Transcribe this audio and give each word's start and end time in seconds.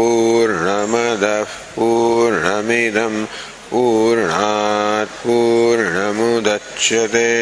पूर्णमदः 0.00 1.50
पूर्णमिदं 1.76 3.14
पूर्णात् 3.70 5.16
पूर्णमुदच्यते। 5.24 7.32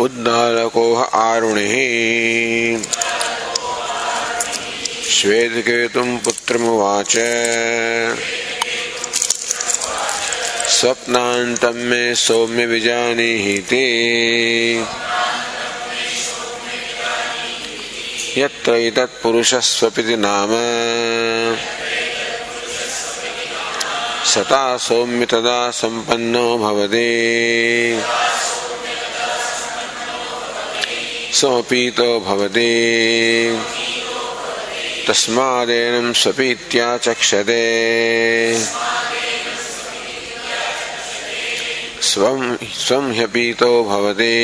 उद्दालको 0.00 0.96
आरुणिः। 1.02 1.72
श्वेतकेतुं 5.10 6.18
पुत्रमुवाच। 6.18 7.12
स्वप्नान्तं 10.68 11.74
मे 11.74 12.14
सौम्य 12.14 12.66
विजानीहि 12.66 13.58
यत्र 18.38 18.72
एतत्पुरुषस्वपिति 18.72 20.16
नाम। 20.16 20.48
सता 24.24 24.76
सौम्य 24.76 25.26
तदा 25.26 25.70
सम्पन्नो 25.70 26.58
भवति। 26.58 27.10
समपीतो 31.38 32.08
भवति 32.20 32.70
तस्मादेनं 35.08 36.12
स्वपीत्याचक्षते 36.22 37.62
स्वं 42.10 42.56
स्वं 42.82 43.12
ह्यपीतो 43.18 43.72
भवति 43.84 44.36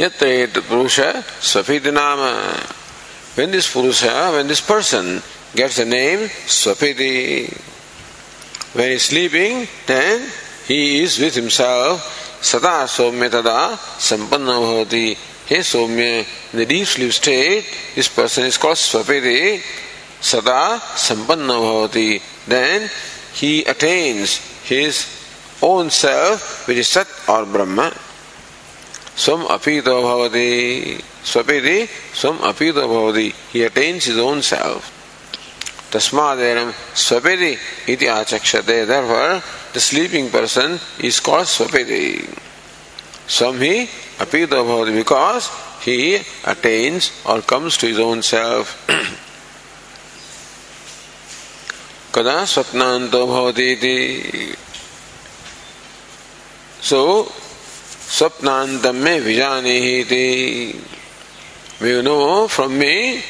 यत्र 0.00 0.62
पुरुष 0.68 1.00
स्वपीति 1.50 1.90
नाम 1.90 2.20
when 3.34 3.50
this 3.50 3.72
purusha, 3.72 4.30
when 4.32 4.46
this 4.46 4.60
person 4.60 5.22
gets 5.56 5.76
the 5.76 5.84
name 5.86 6.28
Swapiti, 6.46 7.50
when 8.74 8.88
he 8.88 8.94
is 8.94 9.02
sleeping, 9.02 9.66
then 9.86 10.30
he 10.66 11.02
is 11.02 11.18
with 11.18 11.34
himself, 11.34 12.38
Sada 12.42 12.86
Somya 12.86 13.30
Tada 13.30 13.76
Sampanna 13.98 14.58
Bhavati. 14.60 15.16
Hey 15.46 15.58
Somya, 15.58 16.24
in 16.52 16.58
the 16.58 16.66
deep 16.66 16.86
sleep 16.86 17.12
state, 17.12 17.64
this 17.94 18.08
person 18.08 18.44
is 18.44 18.56
called 18.56 18.76
Swapiti, 18.76 19.60
Sada 20.20 20.80
Sampanna 20.94 21.58
Bhavati. 21.60 22.22
Then 22.46 22.90
he 23.34 23.64
attains 23.64 24.36
his 24.64 25.06
own 25.62 25.90
self, 25.90 26.66
which 26.66 26.78
is 26.78 26.88
Sat 26.88 27.08
or 27.28 27.46
Brahma. 27.46 27.92
Swam 29.14 29.44
apito 29.44 30.02
bhavati. 30.02 30.96
Swapiti, 31.22 31.86
swam 32.14 32.38
apito 32.38 32.88
bhavati. 32.88 33.32
He 33.52 33.62
attains 33.62 34.06
his 34.06 34.18
own 34.18 34.42
self. 34.42 34.90
Tasmaderam 35.90 36.72
swapiti 36.94 37.58
iti 37.86 38.06
achakshate. 38.06 39.42
The 39.72 39.80
sleeping 39.80 40.30
person 40.30 40.78
is 40.98 41.20
called 41.20 41.46
swapiti. 41.46 42.28
Swam 43.26 43.60
he 43.60 43.86
apito 44.18 44.62
bhavati 44.64 44.94
because 44.96 45.50
he 45.82 46.20
attains 46.44 47.10
or 47.24 47.40
comes 47.42 47.76
to 47.78 47.86
his 47.86 47.98
own 47.98 48.22
self. 48.22 48.76
kada 52.12 52.44
swapnanto 52.44 53.26
bhavati. 53.26 54.56
So, 56.80 57.30
विजानी 58.12 59.78
ही 59.80 60.04
थी 60.04 60.80
you 61.80 62.02
know 62.02 62.46
from 62.46 62.78
me 62.78 63.22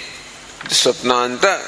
the 0.68 0.74
swapnanta 0.74 1.58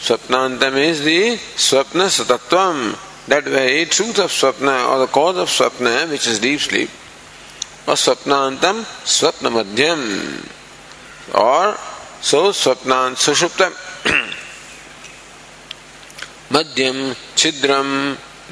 swapnantam 0.00 0.76
is 0.76 1.02
the 1.02 1.36
swapna 1.56 2.06
satatvam 2.08 2.96
that 3.28 3.44
very 3.44 3.84
truth 3.86 4.18
of 4.18 4.30
swapna 4.30 4.90
or 4.90 4.98
the 4.98 5.06
cause 5.06 5.36
of 5.36 5.48
swapna, 5.48 6.10
which 6.10 6.26
is 6.26 6.38
deep 6.38 6.60
sleep 6.60 6.90
स्वप्नांतम 7.86 8.82
स्वप्न 9.06 9.46
मध्यम 9.52 10.00
और 11.36 11.76
सो 12.24 12.40
स्वप्नांत 12.52 13.16
सुषुप्तम 13.20 13.72
मध्यम 16.52 17.12
छिद्रम 17.38 17.90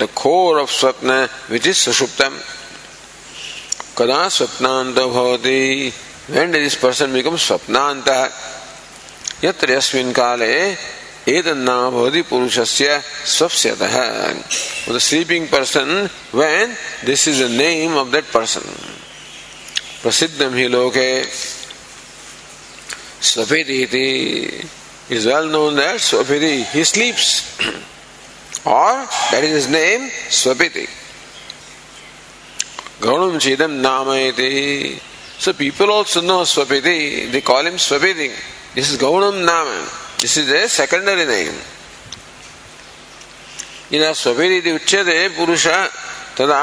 the 0.00 0.08
खोर 0.16 0.60
of 0.60 0.70
स्वप्न 0.70 1.16
which 1.50 1.66
is 1.66 1.76
सुषुप्तम 1.76 2.38
कदा 3.98 4.28
स्वप्नांत 4.36 4.98
भवति 4.98 5.92
when 6.28 6.52
this 6.52 6.76
person 6.76 7.12
becomes 7.12 7.46
स्वप्नांत 7.48 8.08
यत्र 9.44 9.72
यस्मिन् 9.72 10.12
काले 10.12 10.54
person 15.48 16.08
when 16.32 16.76
this 17.04 17.26
is 17.26 17.38
the 17.38 17.48
name 17.48 17.96
of 17.96 18.10
that 18.10 18.24
person 18.32 18.62
प्रसिद्धम 20.02 20.54
ही 20.54 20.68
लोके 20.68 21.10
स्वपेति 23.22 24.70
is 25.12 25.26
well 25.26 25.46
known 25.48 25.76
that 25.76 25.96
Swapiti, 25.96 26.64
he 26.64 26.84
sleeps. 26.84 27.58
or 28.64 29.06
that 29.30 29.44
is 29.44 29.66
his 29.66 29.68
name, 29.68 30.08
Swapiti. 30.28 30.88
Gaunam 33.00 33.36
Chidam 33.36 33.82
Namayati. 33.82 35.00
So 35.38 35.52
people 35.52 35.90
also 35.90 36.20
know 36.20 36.42
Swapiti, 36.42 37.30
they 37.30 37.40
call 37.40 37.66
him 37.66 37.74
Swapiti. 37.74 38.30
This 38.74 38.90
is 38.90 38.98
Gaunam 38.98 39.44
Nama. 39.44 40.01
This 40.22 40.36
is 40.36 40.48
a 40.52 40.68
secondary 40.68 41.26
name. 41.26 41.58
यदा 43.92 44.12
स्वपेरिति 44.22 44.70
उच्यते 44.72 45.16
पुरुष 45.36 45.66
तदा 46.38 46.62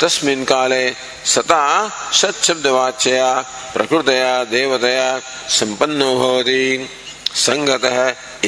तस्मिन् 0.00 0.44
काले 0.44 0.84
सता 1.32 1.62
सत्शब्दवाच्यया 2.20 3.28
प्रकृतया 3.74 4.32
देवतया 4.50 5.06
सम्पन्नो 5.58 6.10
भवति 6.18 6.88
संगतः 7.46 7.98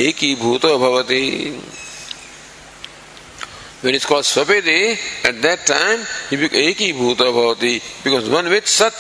एकीभूतो 0.03 0.77
भवति 0.79 1.25
When 3.81 3.95
it's 3.95 4.07
called 4.07 4.25
Swapedi, 4.25 4.99
at 5.25 5.41
that 5.41 5.65
time 5.65 6.01
he 6.31 6.37
Ekibhuta 6.37 7.31
Bhavati 7.31 8.03
because 8.03 8.29
one 8.29 8.49
with 8.49 8.67
Sat, 8.67 8.93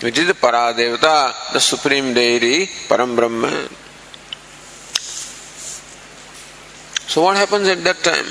which 0.00 0.16
is 0.16 0.26
the 0.26 0.32
Paradevata, 0.32 1.52
the 1.52 1.60
Supreme 1.60 2.14
Deity, 2.14 2.64
Param 2.88 3.14
Brahma. 3.14 3.68
So 7.06 7.22
what 7.22 7.36
happens 7.36 7.68
at 7.68 7.82
that 7.84 7.98
time? 7.98 8.24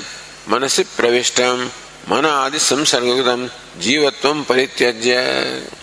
Manasi 0.46 0.84
pravishtam, 0.84 2.08
mana 2.08 2.28
adi 2.28 2.58
samsargatam, 2.58 3.48
jivatvam 3.78 4.44
parityajya. 4.44 5.82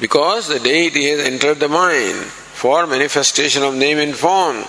Because 0.00 0.48
the 0.48 0.60
deity 0.60 1.10
has 1.10 1.20
entered 1.20 1.58
the 1.58 1.68
mind 1.68 2.16
for 2.24 2.86
manifestation 2.86 3.62
of 3.62 3.74
name 3.74 3.98
and 3.98 4.14
form 4.14 4.64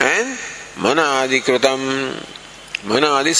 and 0.00 0.38
mana 0.78 1.02
adi 1.02 1.40
kritam, 1.40 2.14
mana 2.84 3.06
adi 3.06 3.32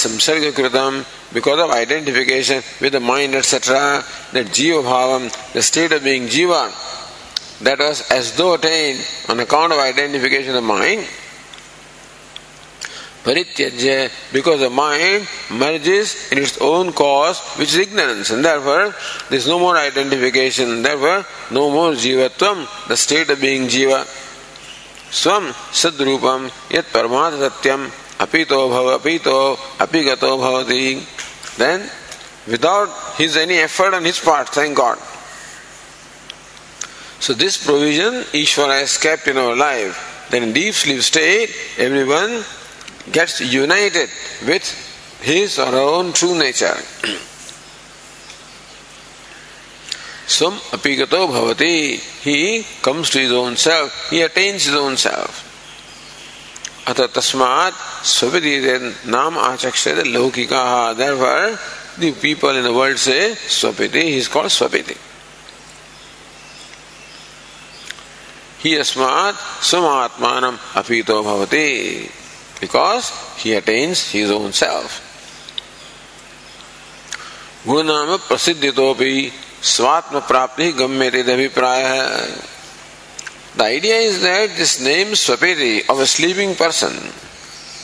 because 1.32 1.60
of 1.60 1.70
identification 1.70 2.62
with 2.80 2.92
the 2.92 3.00
mind, 3.00 3.34
etc., 3.34 4.02
that 4.32 4.46
jiva 4.46 4.82
bhavam, 4.82 5.52
the 5.52 5.62
state 5.62 5.92
of 5.92 6.02
being 6.02 6.28
jiva, 6.28 6.72
that 7.60 7.78
was 7.78 8.10
as 8.10 8.36
though 8.36 8.54
attained 8.54 9.04
on 9.28 9.40
account 9.40 9.72
of 9.72 9.78
identification 9.78 10.50
of 10.50 10.54
the 10.54 10.60
mind, 10.60 11.06
Parityajya, 13.26 14.32
because 14.32 14.60
the 14.60 14.70
mind 14.70 15.26
merges 15.50 16.30
in 16.30 16.38
its 16.38 16.58
own 16.60 16.92
cause, 16.92 17.40
which 17.58 17.70
is 17.70 17.78
ignorance, 17.78 18.30
and 18.30 18.44
therefore 18.44 18.94
there 19.28 19.38
is 19.38 19.48
no 19.48 19.58
more 19.58 19.76
identification, 19.76 20.80
therefore 20.82 21.26
no 21.50 21.68
more 21.68 21.90
jivatvam, 21.90 22.86
the 22.86 22.96
state 22.96 23.28
of 23.28 23.40
being 23.40 23.62
jiva. 23.62 24.06
Swam 25.10 25.48
sadrupam 25.74 26.52
yat 26.70 26.84
paramatha 26.84 27.50
satyam 27.50 27.88
apito 28.22 28.70
bhava 28.70 29.00
apito 29.00 29.56
apigato 29.78 30.38
bhavati. 30.38 31.02
Then, 31.58 31.90
without 32.46 33.16
his 33.16 33.36
any 33.36 33.58
effort 33.58 33.92
on 33.92 34.04
his 34.04 34.20
part, 34.20 34.50
thank 34.50 34.76
God. 34.76 34.98
So 37.18 37.32
this 37.32 37.56
provision 37.64 38.22
Ishvara 38.30 38.78
has 38.78 38.98
kept 38.98 39.26
in 39.26 39.36
our 39.36 39.56
life. 39.56 40.28
Then 40.30 40.44
in 40.44 40.52
deep 40.52 40.74
sleep 40.74 41.02
state, 41.02 41.50
everyone 41.76 42.44
gets 43.11 43.41
united 43.41 44.09
with 44.45 44.63
his 45.21 45.59
or 45.59 45.67
her 45.67 45.77
own 45.77 46.13
true 46.13 46.37
nature. 46.37 46.77
Some 50.27 50.53
apigato 50.71 51.27
bhavati, 51.27 51.99
he 52.23 52.65
comes 52.81 53.09
to 53.11 53.19
his 53.19 53.31
own 53.31 53.57
self, 53.57 54.09
he 54.09 54.21
attains 54.21 54.65
his 54.65 54.75
own 54.75 54.97
self. 54.97 55.47
अथ 56.87 56.99
तस्मात् 57.13 57.75
स्वपिति 58.09 58.55
नाम 59.05 59.37
आचक्षते 59.37 60.03
Loukika 60.03 60.97
therefore 60.97 61.59
the 61.99 62.11
people 62.13 62.49
in 62.49 62.63
the 62.63 62.73
world 62.73 62.97
say 62.97 63.35
swapiti 63.35 64.01
he 64.01 64.17
is 64.17 64.27
called 64.27 64.49
swapiti 64.49 64.97
ही 68.63 68.75
अस्मात् 68.77 69.37
स्वमात्मानम 69.65 70.57
अपीतो 70.77 71.21
भवति 71.23 71.69
because 72.59 73.11
he 73.37 73.53
attains 73.53 74.11
his 74.11 74.31
own 74.31 74.53
self. 74.53 75.07
गुणनाम 77.67 78.15
प्रसिद्धितोपि 78.27 79.31
स्वात्म 79.63 80.19
प्राप्ति 80.27 80.71
गम्यते 80.79 81.21
अभिप्राय 81.31 81.83
The 83.57 83.65
idea 83.65 83.95
is 83.95 84.21
that 84.21 84.55
this 84.55 84.79
name 84.79 85.07
Swapeti 85.07 85.89
of 85.89 85.99
a 85.99 86.07
sleeping 86.07 86.55
person, 86.55 86.93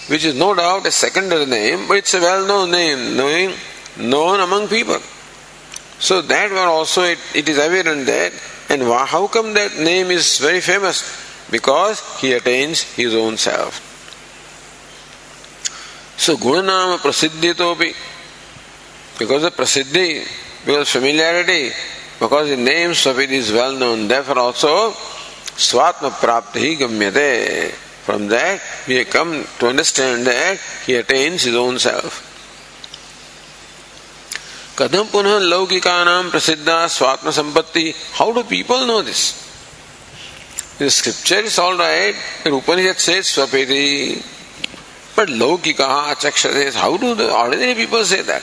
which 0.07 0.23
is 0.23 0.33
no 0.33 0.55
doubt 0.55 0.85
a 0.85 0.91
secondary 0.91 1.45
name, 1.45 1.89
but 1.89 1.97
it's 1.97 2.13
a 2.13 2.21
well-known 2.21 2.71
name, 2.71 3.17
knowing, 3.17 3.51
known 3.97 4.39
among 4.39 4.69
people. 4.69 4.99
So 5.99 6.21
that 6.21 6.51
one 6.51 6.69
also 6.69 7.03
it, 7.03 7.19
it 7.35 7.49
is 7.49 7.59
evident 7.59 8.05
that, 8.05 8.31
and 8.69 8.83
how 8.83 9.27
come 9.27 9.55
that 9.55 9.77
name 9.77 10.09
is 10.09 10.39
very 10.39 10.61
famous? 10.61 11.03
Because 11.51 12.01
he 12.21 12.31
attains 12.31 12.81
his 12.81 13.13
own 13.13 13.35
self. 13.35 13.90
So 16.16 16.36
Gunanama 16.36 16.98
Prasiddhitopi, 16.98 17.94
because 19.18 19.44
of 19.44 19.56
Prasiddhi, 19.56 20.26
because 20.64 20.90
familiarity, 20.90 21.70
because 22.20 22.48
the 22.48 22.56
name 22.56 22.90
Swapit 22.90 23.30
is 23.30 23.50
well 23.52 23.74
known, 23.74 24.08
therefore 24.08 24.38
also 24.38 24.90
Swatma 24.90 26.10
Prapti 26.10 26.76
Gamyate. 26.76 27.72
From 28.02 28.26
that 28.28 28.60
we 28.88 28.96
have 28.96 29.10
come 29.10 29.44
to 29.60 29.68
understand 29.68 30.26
that 30.26 30.58
he 30.86 30.96
attains 30.96 31.44
his 31.44 31.54
own 31.54 31.78
self. 31.78 32.28
कथम 34.78 35.08
पुनः 35.12 35.38
लौकिका 35.52 35.92
नाम 36.04 36.30
प्रसिद्धा 36.30 36.86
स्वात्म 36.88 37.30
संपत्ति 37.30 37.84
how 38.14 38.30
do 38.32 38.42
people 38.50 38.86
know 38.88 39.00
this 39.02 39.22
The 40.78 40.86
is 41.44 41.58
all 41.58 41.76
right. 41.76 42.14
The 42.42 42.52
Upanishad 42.52 42.98
says 42.98 43.26
Swapeti. 43.26 44.20
But 45.14 45.28
Laukikaha 45.28 46.14
Achakshades, 46.14 46.74
how 46.74 46.96
do 46.96 47.14
the 47.14 47.34
ordinary 47.34 47.74
people 47.74 48.04
say 48.04 48.22
that? 48.22 48.42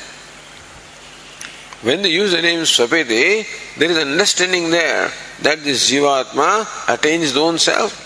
When 1.81 2.01
they 2.01 2.09
use 2.09 2.31
the 2.31 2.41
name 2.41 2.59
Swapete, 2.59 3.45
there 3.77 3.89
is 3.89 3.97
understanding 3.97 4.69
there 4.69 5.11
that 5.41 5.63
this 5.63 5.89
Jivatma 5.89 6.93
attains 6.93 7.23
his 7.23 7.37
own 7.37 7.57
self. 7.57 8.05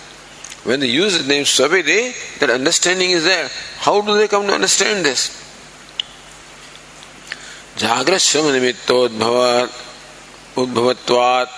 When 0.65 0.79
they 0.79 0.87
use 0.87 1.21
the 1.21 1.27
name 1.27 1.43
Swapete, 1.43 2.39
that 2.39 2.49
understanding 2.49 3.11
is 3.11 3.23
there. 3.23 3.49
How 3.79 4.01
do 4.01 4.15
they 4.15 4.27
come 4.27 4.47
to 4.47 4.53
understand 4.53 5.05
this? 5.05 5.39
जाग्रश्रम 7.77 8.45
निमित्तोद्भव 8.53 9.37
उद्भवत्वात् 10.61 11.53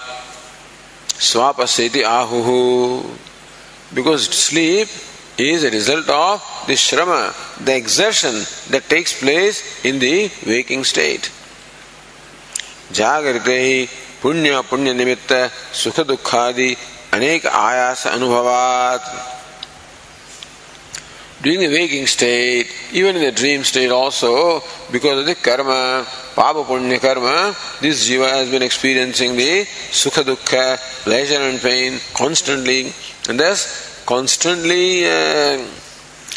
स्वापस्यति 1.27 2.01
आहुः 2.07 2.47
because 3.93 4.27
sleep 4.29 4.87
is 5.38 5.64
a 5.64 5.70
result 5.70 6.08
of 6.08 6.64
the 6.66 6.74
shrama, 6.74 7.32
the 7.64 7.74
exertion 7.74 8.34
that 8.70 8.88
takes 8.88 9.18
place 9.18 9.84
in 9.84 9.98
the 9.98 10.30
waking 10.46 10.84
state. 10.84 11.30
जागृते 12.92 13.58
ही 13.62 13.88
पुण्य 14.22 14.60
पुण्य 14.70 14.92
निमित्त 14.92 15.32
सुख 15.82 16.00
दुखादि 16.06 16.74
अनेक 17.14 17.46
आयास 17.46 18.06
अनुभवात 18.06 19.38
during 21.42 21.60
the 21.60 21.68
waking 21.68 22.06
state, 22.06 22.66
even 22.92 23.16
in 23.16 23.22
the 23.22 23.32
dream 23.32 23.64
state 23.64 23.90
also, 23.90 24.62
because 24.92 25.20
of 25.20 25.24
the 25.24 25.34
karma, 25.34 26.06
papa 26.34 26.64
punya 26.64 27.00
karma, 27.00 27.56
this 27.80 28.06
jiva 28.06 28.28
has 28.28 28.50
been 28.50 28.60
experiencing 28.60 29.36
the 29.36 29.64
sukha 29.90 30.22
dukkha, 30.22 30.76
pleasure 31.02 31.40
and 31.40 31.58
pain 31.60 31.98
constantly, 32.12 32.92
and 33.30 33.40
thus 33.40 33.93
constantly 34.05 35.05
uh, 35.05 35.65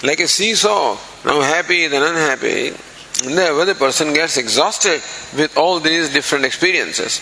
like 0.03 0.21
a 0.21 0.29
seesaw, 0.29 0.97
now 1.25 1.41
happy, 1.41 1.87
then 1.87 2.03
unhappy. 2.03 2.71
Therefore, 3.25 3.65
the 3.65 3.75
person 3.75 4.15
gets 4.15 4.37
exhausted 4.37 5.03
with 5.37 5.57
all 5.57 5.81
these 5.81 6.13
different 6.13 6.45
experiences. 6.45 7.21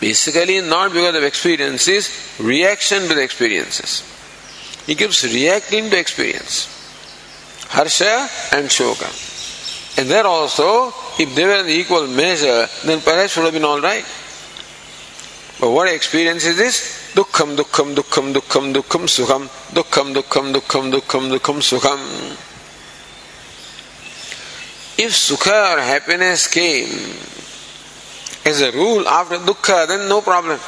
Basically, 0.00 0.60
not 0.60 0.92
because 0.92 1.16
of 1.16 1.24
experiences, 1.24 2.36
reaction 2.38 3.08
to 3.08 3.14
the 3.14 3.22
experiences. 3.22 4.04
He 4.86 4.94
keeps 4.94 5.24
reacting 5.24 5.90
to 5.90 5.98
experience. 5.98 6.74
Harsha 7.68 8.28
and 8.52 8.68
Shoka. 8.68 9.98
And 9.98 10.08
there 10.08 10.26
also, 10.26 10.92
if 11.18 11.34
they 11.34 11.44
were 11.44 11.60
in 11.60 11.68
equal 11.68 12.06
measure, 12.06 12.68
then 12.84 13.00
perhaps 13.00 13.36
would 13.36 13.44
have 13.44 13.52
been 13.52 13.64
alright. 13.64 14.04
But 15.58 15.70
what 15.70 15.92
experience 15.92 16.44
is 16.44 16.56
this? 16.56 16.97
Dukkham, 17.18 17.56
dukkham, 17.56 17.96
dukkham, 17.96 18.32
dukkham, 18.32 18.72
dukkham, 18.72 19.08
sukham, 19.08 19.48
dukkham, 19.74 20.14
dukkham, 20.14 20.52
dukkham, 20.52 20.92
dukkham, 20.92 21.28
dukkham, 21.32 21.56
sukham. 21.58 21.98
If 24.96 25.10
sukha 25.10 25.74
or 25.74 25.80
happiness 25.80 26.46
came 26.46 26.86
as 28.44 28.60
a 28.60 28.70
rule 28.70 29.08
after 29.08 29.38
dukkha, 29.38 29.88
then 29.88 30.08
no 30.08 30.20
problem. 30.20 30.60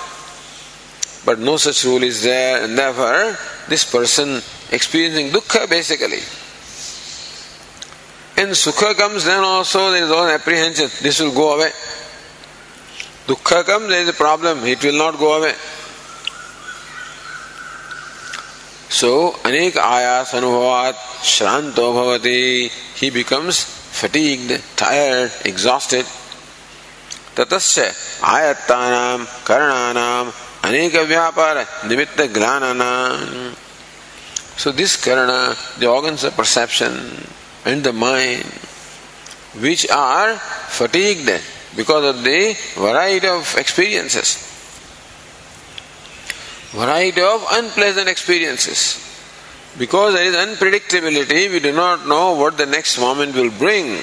But 1.25 1.39
no 1.39 1.57
such 1.57 1.85
rule 1.85 2.03
is 2.03 2.25
there, 2.25 2.65
and 2.65 2.77
therefore, 2.77 3.39
this 3.69 3.85
person 3.89 4.43
experiencing 4.73 5.31
dukkha 5.31 5.71
basically. 5.71 6.19
And 8.43 8.51
sukha 8.57 8.97
comes, 8.97 9.25
then 9.25 9.45
also 9.45 9.93
there 9.93 10.03
is 10.03 10.11
all 10.11 10.27
apprehension, 10.27 10.91
this 11.01 11.21
will 11.21 11.33
go 11.33 11.55
away. 11.55 11.71
Dukkha 13.29 13.65
comes, 13.65 13.87
there 13.87 14.03
is 14.03 14.09
a 14.09 14.15
problem, 14.15 14.65
it 14.65 14.83
will 14.83 14.99
not 14.99 15.17
go 15.17 15.39
away. 15.39 15.55
सो 18.99 19.11
अनेक 19.47 19.77
आयास 19.79 20.35
अनुभवात 20.35 20.95
श्रांत 21.25 21.79
भवते। 21.79 22.39
He 22.97 23.11
becomes 23.11 23.65
fatigued 24.01 24.53
tired 24.79 25.47
exhausted 25.47 26.05
ततस्य 27.37 27.93
आयत्तानाम 28.33 29.25
करणानाम 29.47 30.31
अनेक 30.69 30.97
व्यापार 31.09 31.59
निमित्त 31.89 32.21
ज्ञानानाम 32.35 33.55
so 34.65 34.73
this 34.81 34.97
Karna 35.05 35.31
the 35.81 35.85
organs 35.95 36.25
of 36.25 36.37
perception 36.37 37.01
and 37.67 37.83
the 37.87 37.95
mind 38.03 38.45
which 39.63 39.91
are 39.93 40.37
fatigued 40.79 41.31
because 41.77 42.05
of 42.07 42.17
the 42.27 42.55
variety 42.79 43.29
of 43.29 43.59
experiences 43.59 44.37
variety 46.73 47.21
of 47.23 47.45
unpleasant 47.53 48.09
experiences. 48.09 49.07
Because 49.79 50.15
there 50.15 50.25
is 50.25 50.35
unpredictability, 50.35 51.51
we 51.51 51.61
do 51.61 51.73
not 51.73 52.07
know 52.07 52.35
what 52.35 52.57
the 52.57 52.67
next 52.67 52.99
moment 52.99 53.35
will 53.35 53.51
bring. 53.51 54.01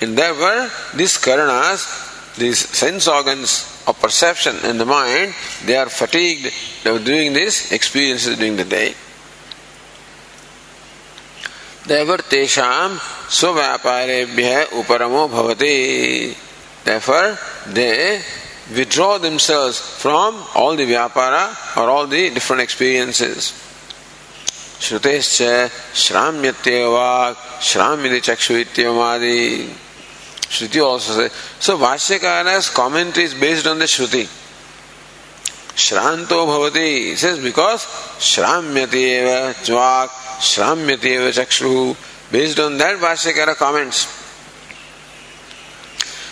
And 0.00 0.18
therefore, 0.18 0.70
these 0.96 1.16
karanas, 1.18 2.36
these 2.36 2.58
sense 2.58 3.06
organs 3.06 3.82
of 3.86 4.00
perception 4.00 4.56
in 4.64 4.78
the 4.78 4.84
mind, 4.84 5.34
they 5.64 5.76
are 5.76 5.88
fatigued 5.88 6.52
doing 6.82 7.32
these 7.32 7.70
experiences 7.72 8.36
during 8.36 8.56
the 8.56 8.64
day. 8.64 8.94
Therefore, 11.86 12.18
tesham 12.18 12.96
swaparebhya 13.28 14.66
uparamo 14.66 15.28
bhavati. 15.28 16.34
Therefore, 16.82 17.38
they 17.66 18.20
withdraw 18.75 19.17
themselves 19.17 19.79
from 19.79 20.43
all 20.55 20.75
the 20.75 20.85
vyapara 20.85 21.77
or 21.77 21.89
all 21.89 22.07
the 22.07 22.29
different 22.29 22.61
experiences. 22.61 23.53
श्रुतेश्च 24.79 25.41
श्राम्यत्येव 26.01 26.89
वाक् 26.91 27.37
श्राम्यति 27.69 28.19
चक्षु 28.27 28.53
इत्यमादि 28.63 29.39
Shruti 30.49 30.83
also 30.83 31.13
says. 31.13 31.31
So 31.59 31.77
Vashyakara's 31.77 32.69
commentary 32.69 33.25
is 33.25 33.35
based 33.35 33.67
on 33.67 33.77
the 33.77 33.85
Shruti. 33.85 34.27
Shranto 35.75 36.47
bhavati 36.47 37.15
says 37.15 37.39
because 37.39 37.85
Shramyati 38.17 38.95
eva 38.95 39.53
jvak 39.63 40.07
Shramyati 40.39 41.05
eva 41.05 41.29
chakshu 41.29 41.95
based 42.31 42.59
on 42.59 42.77
that 42.77 42.97
Vashyakara 42.97 43.55
comments. 43.55 44.07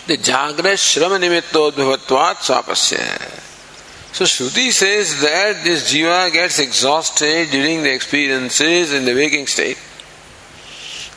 The 0.05 0.17
Jagra 0.17 0.75
Shrama 0.75 1.17
Nimittodbhavatvat 1.17 2.35
Swapasya. 2.43 3.39
So 4.13 4.25
Shruti 4.25 4.71
says 4.71 5.21
that 5.21 5.63
this 5.63 5.91
jiva 5.91 6.31
gets 6.31 6.59
exhausted 6.59 7.49
during 7.49 7.81
the 7.81 7.91
experiences 7.91 8.93
in 8.93 9.05
the 9.05 9.15
waking 9.15 9.47
state. 9.47 9.79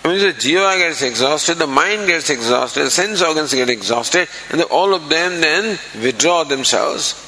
I 0.04 0.08
mean, 0.08 0.20
the 0.20 0.32
jiva 0.32 0.78
gets 0.78 1.02
exhausted, 1.02 1.56
the 1.56 1.66
mind 1.66 2.06
gets 2.06 2.30
exhausted, 2.30 2.84
the 2.84 2.90
sense 2.90 3.20
organs 3.20 3.52
get 3.52 3.68
exhausted, 3.68 4.28
and 4.50 4.62
all 4.62 4.94
of 4.94 5.08
them 5.08 5.40
then 5.40 5.78
withdraw 6.00 6.44
themselves. 6.44 7.22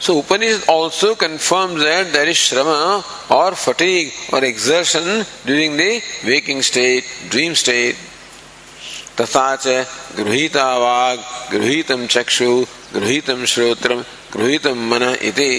So 0.00 0.20
Upanishad 0.20 0.68
also 0.68 1.14
confirms 1.14 1.80
that 1.82 2.12
there 2.12 2.28
is 2.28 2.36
shrama 2.36 3.02
or 3.30 3.54
fatigue 3.56 4.12
or 4.32 4.44
exertion 4.44 5.26
during 5.44 5.76
the 5.76 6.02
waking 6.24 6.62
state, 6.62 7.04
dream 7.30 7.54
state. 7.54 7.96
तथा 9.20 9.48
च 9.62 9.86
गृहीता 10.18 10.66
वाग 10.78 11.24
गृहीतम 11.52 12.06
चक्षु 12.16 12.52
गृहीतम 12.94 13.44
श्रोत्रम 13.54 14.04
गृहीतम 14.36 14.86
मन 14.92 15.02
इति 15.30 15.50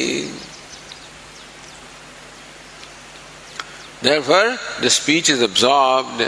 the 4.01 4.89
speech 4.89 5.29
is 5.29 5.41
absorbed, 5.43 6.19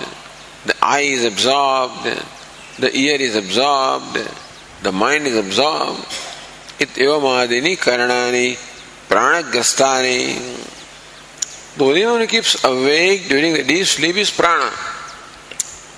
the 0.65 0.75
eye 0.79 1.01
is 1.01 1.25
absorbed, 1.25 2.05
the 2.77 2.95
ear 2.95 3.19
is 3.19 3.35
absorbed, 3.35 4.19
the 4.83 4.91
mind 4.91 5.25
is 5.25 5.35
absorbed. 5.35 6.05
Ityomadini 6.79 7.77
karanani 7.77 8.57
pranagastani. 9.09 10.37
The 11.77 11.83
only 11.83 12.05
one 12.05 12.19
who 12.21 12.27
keeps 12.27 12.63
awake 12.63 13.27
during 13.27 13.53
the 13.53 13.63
deep 13.63 13.87
sleep 13.87 14.17
is 14.17 14.29
prana. 14.29 14.71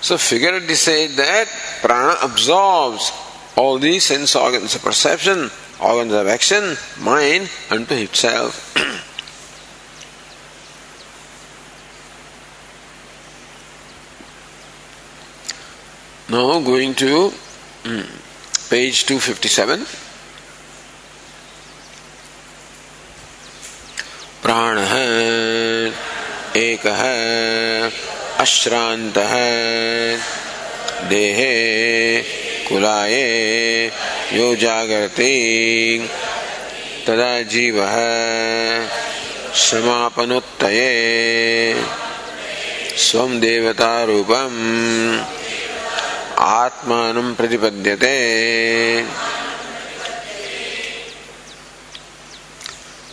So 0.01 0.17
figuratively 0.17 0.75
said 0.75 1.11
that 1.11 1.47
prana 1.81 2.15
absorbs 2.23 3.11
all 3.55 3.77
these 3.77 4.05
sense 4.05 4.35
organs 4.35 4.75
of 4.75 4.81
perception, 4.81 5.51
organs 5.79 6.13
of 6.13 6.27
action, 6.27 6.75
mind 6.99 7.49
unto 7.69 7.93
itself. 7.95 8.75
Now 16.29 16.61
going 16.61 16.95
to 16.95 17.33
mm, 17.83 18.69
page 18.69 19.05
257. 19.05 19.85
प्राण 24.43 24.77
है 24.89 25.91
एक 26.57 26.85
अश्रांत 28.46 29.16
है 29.18 30.18
देहे 31.08 31.54
कुलाये 32.68 33.86
यो 34.32 34.54
जागृति 34.54 35.32
तदा 37.06 37.42
जीव 37.42 37.80
समापनोत्तये। 39.54 40.86
स्वम 42.98 43.40
देवता 43.40 44.04
रूपम 44.04 44.54
आत्मान 46.38 47.34
प्रतिपद्यते। 47.34 48.14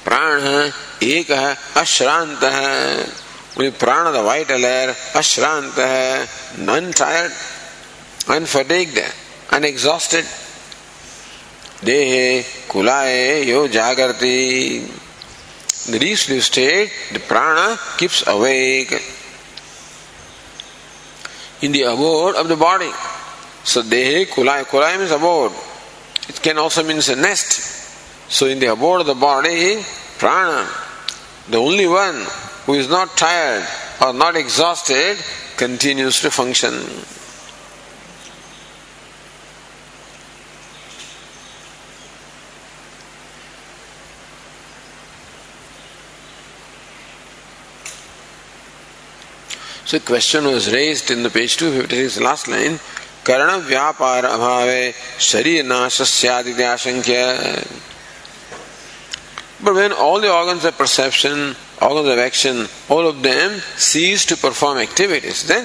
प्राण 0.06 0.42
एक 1.04 1.32
है 1.32 1.58
अश्रांत 1.78 2.44
है 2.44 3.24
उनकी 3.58 3.70
प्राण 3.80 4.12
द 4.14 4.24
वाइट 4.26 4.52
अलर 4.52 4.96
अश्रांत 5.16 5.80
है 5.80 6.28
नन 6.70 6.92
टायर्ड 7.00 8.32
अनफेटिग्ड 8.36 9.00
अनएग्जॉस्टेड 9.54 10.26
देह, 11.86 12.44
कुलाए, 12.72 13.42
यो 13.44 13.68
जागृति 13.68 14.38
रीस 16.02 16.26
state 16.46 16.92
the 17.14 17.22
prana 17.28 17.58
keeps 18.00 18.22
awake 18.34 18.94
in 21.64 21.72
the 21.72 21.82
abode 21.88 22.36
of 22.36 22.48
the 22.48 22.58
body 22.58 22.92
so 23.72 23.82
देह 23.92 24.24
कुलाय 24.36 24.64
कुलाय 24.72 24.98
means 24.98 25.12
abode 25.12 26.30
it 26.30 26.40
can 26.44 26.58
also 26.60 26.84
means 26.84 27.10
a 27.10 27.16
nest 27.16 27.60
so 28.38 28.48
in 28.48 28.60
the 28.60 28.70
abode 28.78 29.02
of 29.02 29.10
the 29.10 29.20
body 29.20 29.76
prana 30.20 30.48
the 31.52 31.56
only 31.56 31.86
one 31.88 32.26
who 32.67 32.75
is 32.75 32.89
not 32.89 33.17
tired 33.17 33.67
or 34.01 34.13
not 34.13 34.37
exhausted, 34.37 35.17
continues 35.57 36.21
to 36.21 36.31
function. 36.31 36.75
So 49.89 49.99
question 49.99 50.45
was 50.45 50.71
raised 50.71 51.11
in 51.11 51.23
the 51.23 51.31
page 51.31 51.57
256, 51.57 52.21
last 52.21 52.47
line. 52.47 52.79
कर्ण 53.27 53.55
व्यापार 53.69 54.25
अभावे 54.25 54.95
शरीर 55.21 55.65
नाश 55.65 56.01
आशंक्य 56.27 57.17
But 59.61 59.75
when 59.75 59.93
all 59.93 60.21
the 60.21 60.31
organs 60.33 60.65
of 60.65 60.77
perception, 60.79 61.57
organs 61.83 62.09
of 62.09 62.19
action, 62.19 62.67
all 62.89 63.07
of 63.07 63.23
them 63.23 63.61
cease 63.77 64.27
to 64.27 64.37
perform 64.37 64.79
activities, 64.79 65.47
then 65.47 65.65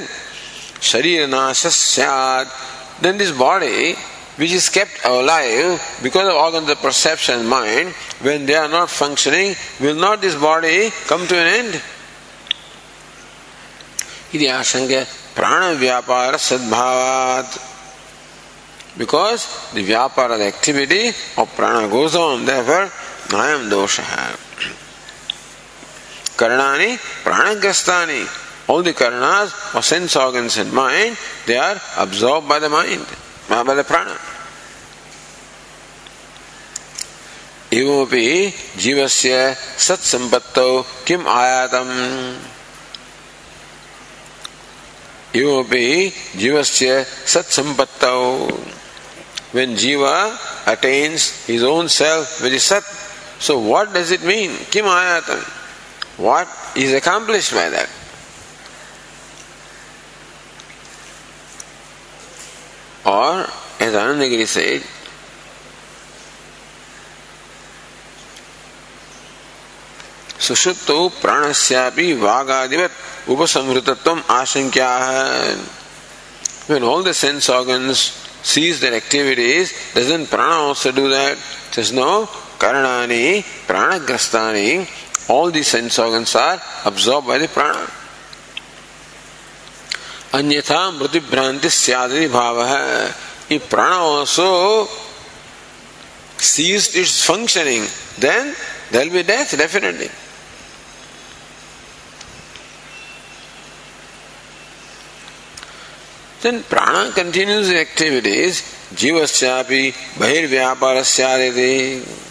Sharira 0.80 1.28
Nasasya, 1.28 3.02
then 3.02 3.18
this 3.18 3.32
body, 3.32 3.96
which 4.36 4.52
is 4.52 4.70
kept 4.70 5.06
alive 5.06 5.82
because 6.04 6.28
of 6.28 6.36
organs 6.36 6.70
of 6.70 6.78
perception 6.80 7.40
and 7.40 7.50
mind, 7.50 7.90
when 8.22 8.46
they 8.46 8.56
are 8.56 8.68
not 8.68 8.90
functioning, 8.90 9.56
will 9.80 9.96
not 9.96 10.22
this 10.22 10.36
body 10.36 10.90
come 11.08 11.26
to 11.28 11.36
an 11.36 11.48
end? 11.48 11.82
इति 14.34 14.46
आशंक्य 14.50 15.06
प्राण 15.36 15.64
व्यापार 15.78 16.38
सद्भावात 16.38 17.60
because 18.98 19.72
the 19.74 19.84
vyapara, 19.84 20.38
the 20.38 20.46
activity 20.46 21.08
of 21.38 21.52
prana 21.56 21.88
goes 21.88 22.16
on, 22.16 22.46
therefore 22.46 22.92
nayam 23.30 23.70
dosha. 23.70 24.04
Karnani 26.39 26.97
pranagrastani. 27.25 28.23
All 28.69 28.83
the 28.83 28.95
karnas 28.95 29.75
or 29.75 29.83
sense 29.83 30.15
organs 30.15 30.57
and 30.59 30.73
mind, 30.73 31.17
they 31.47 31.57
are 31.57 31.77
absorbed 31.99 32.49
by 32.49 32.59
the 32.59 32.69
mind, 32.69 33.07
by 33.49 33.75
the 33.75 33.85
prana. 33.85 34.17
एवमपि 37.73 38.53
जीवस्य 38.81 39.33
सत्संपत्तौ 39.87 40.71
किम 41.07 41.27
आयातम 41.29 41.91
एवमपि 45.37 46.13
जीवस्य 46.41 47.05
सत्संपत्तौ 47.35 48.17
when 49.53 49.77
jiva 49.77 50.17
attains 50.67 51.47
his 51.47 51.63
own 51.63 51.89
self 51.89 52.43
which 52.43 52.53
is 52.53 52.63
sat 52.63 52.85
so 53.39 53.59
what 53.59 53.93
does 53.93 54.11
it 54.11 54.23
mean 54.23 54.51
kim 54.71 54.85
ayatan 54.85 55.41
what 56.19 56.49
is 56.77 56.93
accomplished 56.93 57.53
by 57.53 57.69
that 57.69 57.89
or 63.07 63.47
as 63.81 63.95
anandagiri 63.95 64.47
said 64.47 64.83
सुषुप्त 70.49 70.91
प्राणस्यापि 71.23 72.13
वागादिवत 72.25 72.93
उपसंहृतत्व 73.29 74.11
आशंक्या 74.33 74.93
when 76.69 76.83
all 76.83 77.03
the 77.03 77.15
sense 77.15 77.49
organs 77.49 77.99
sees 78.43 78.81
their 78.81 78.95
activities, 78.95 79.73
doesn't 79.95 80.27
prana 80.27 80.57
also 80.69 80.93
do 80.93 81.09
that? 81.09 81.37
Says 81.71 81.93
no, 81.93 82.27
karanani, 82.59 83.43
pranagrastani, 83.67 84.87
all 85.29 85.51
these 85.51 85.69
sense 85.69 85.99
organs 85.99 86.35
are 86.35 86.61
absorbed 86.85 87.27
by 87.27 87.39
the 87.39 87.49
prana. 87.49 87.89
अन्यथा 90.35 90.91
मृत्यु 90.93 91.21
भ्रांति 91.31 91.71
सियादि 91.71 92.27
भाव 92.29 92.65
है 92.67 93.59
prana 93.71 93.97
also 93.97 94.87
ceased 96.37 96.95
its 96.95 97.25
functioning 97.25 97.87
then 98.19 98.55
there 98.91 99.07
will 99.07 99.13
be 99.15 99.23
death 99.23 99.57
definitely 99.57 100.11
Then 106.41 106.63
prana 106.63 107.11
continues 107.13 107.69
activities, 107.69 108.63
jivasyapi 108.95 109.93
bahirvyaparasyaaditi. 110.21 112.28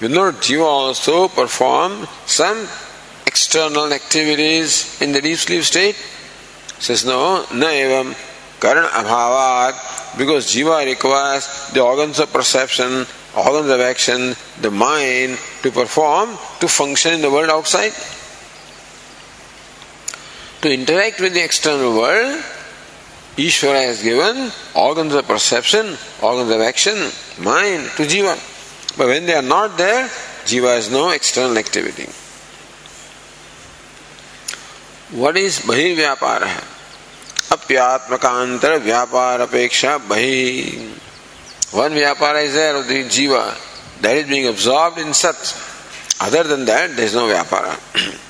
Will 0.00 0.10
not 0.10 0.34
jiva 0.34 0.64
also 0.64 1.28
perform 1.28 2.06
some 2.26 2.68
external 3.26 3.92
activities 3.92 5.00
in 5.00 5.12
the 5.12 5.20
deep 5.20 5.38
sleep 5.38 5.62
state? 5.62 5.96
Says 6.78 7.04
no, 7.04 7.46
na 7.52 7.66
evam 7.66 8.14
karana 8.60 8.88
abhavat, 8.88 10.18
because 10.18 10.52
jiva 10.52 10.84
requires 10.84 11.70
the 11.72 11.80
organs 11.80 12.18
of 12.18 12.32
perception, 12.32 13.06
organs 13.36 13.70
of 13.70 13.80
action, 13.80 14.34
the 14.60 14.70
mind 14.70 15.38
to 15.62 15.70
perform, 15.70 16.30
to 16.60 16.68
function 16.68 17.14
in 17.14 17.22
the 17.22 17.30
world 17.30 17.50
outside. 17.50 17.92
To 20.62 20.72
interact 20.72 21.20
with 21.20 21.34
the 21.34 21.44
external 21.44 21.96
world, 21.96 22.42
Ishvara 23.36 23.84
has 23.84 24.02
given 24.02 24.50
organs 24.74 25.12
of 25.12 25.26
perception, 25.26 25.96
organs 26.22 26.50
of 26.50 26.60
action, 26.60 26.94
mind 27.38 27.90
to 27.96 28.04
Jiva. 28.06 28.38
But 28.96 29.08
when 29.08 29.26
they 29.26 29.34
are 29.34 29.42
not 29.42 29.76
there, 29.76 30.06
Jiva 30.44 30.76
has 30.76 30.90
no 30.90 31.10
external 31.10 31.58
activity. 31.58 32.06
What 35.18 35.36
is 35.36 35.60
Bahi 35.60 35.96
Vyapara? 35.96 36.48
Apyatmakantar 37.50 38.80
Vyapara 38.80 39.46
Peksha 39.46 39.98
Bahi. 40.08 40.88
One 41.76 41.92
Vyapara 41.92 42.44
is 42.44 42.54
there 42.54 42.76
of 42.76 42.86
the 42.86 43.04
Jiva 43.04 44.00
that 44.00 44.16
is 44.16 44.28
being 44.28 44.46
absorbed 44.46 44.98
in 44.98 45.12
Sat. 45.12 45.36
Other 46.20 46.44
than 46.44 46.64
that, 46.66 46.94
there 46.94 47.04
is 47.04 47.14
no 47.14 47.26
Vyapara. 47.26 48.20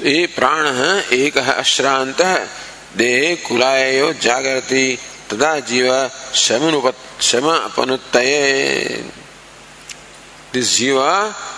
ये 0.00 0.26
प्राण 0.36 0.66
है, 0.66 0.92
एक 1.12 1.36
है 1.38 1.52
अश्रांत 1.52 2.20
देह 2.96 3.34
कुलायो 3.46 4.12
जागृति 4.22 4.86
तदा 5.30 5.58
जीव 5.68 5.90
शम 6.34 7.48
अपनुत 7.50 8.16
this 10.54 10.76
jiva 10.76 11.00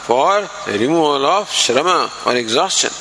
for 0.06 0.48
removal 0.80 1.24
of 1.26 1.54
श्रम 1.60 1.88
और 1.88 2.36
एग्जॉस्शन 2.36 3.00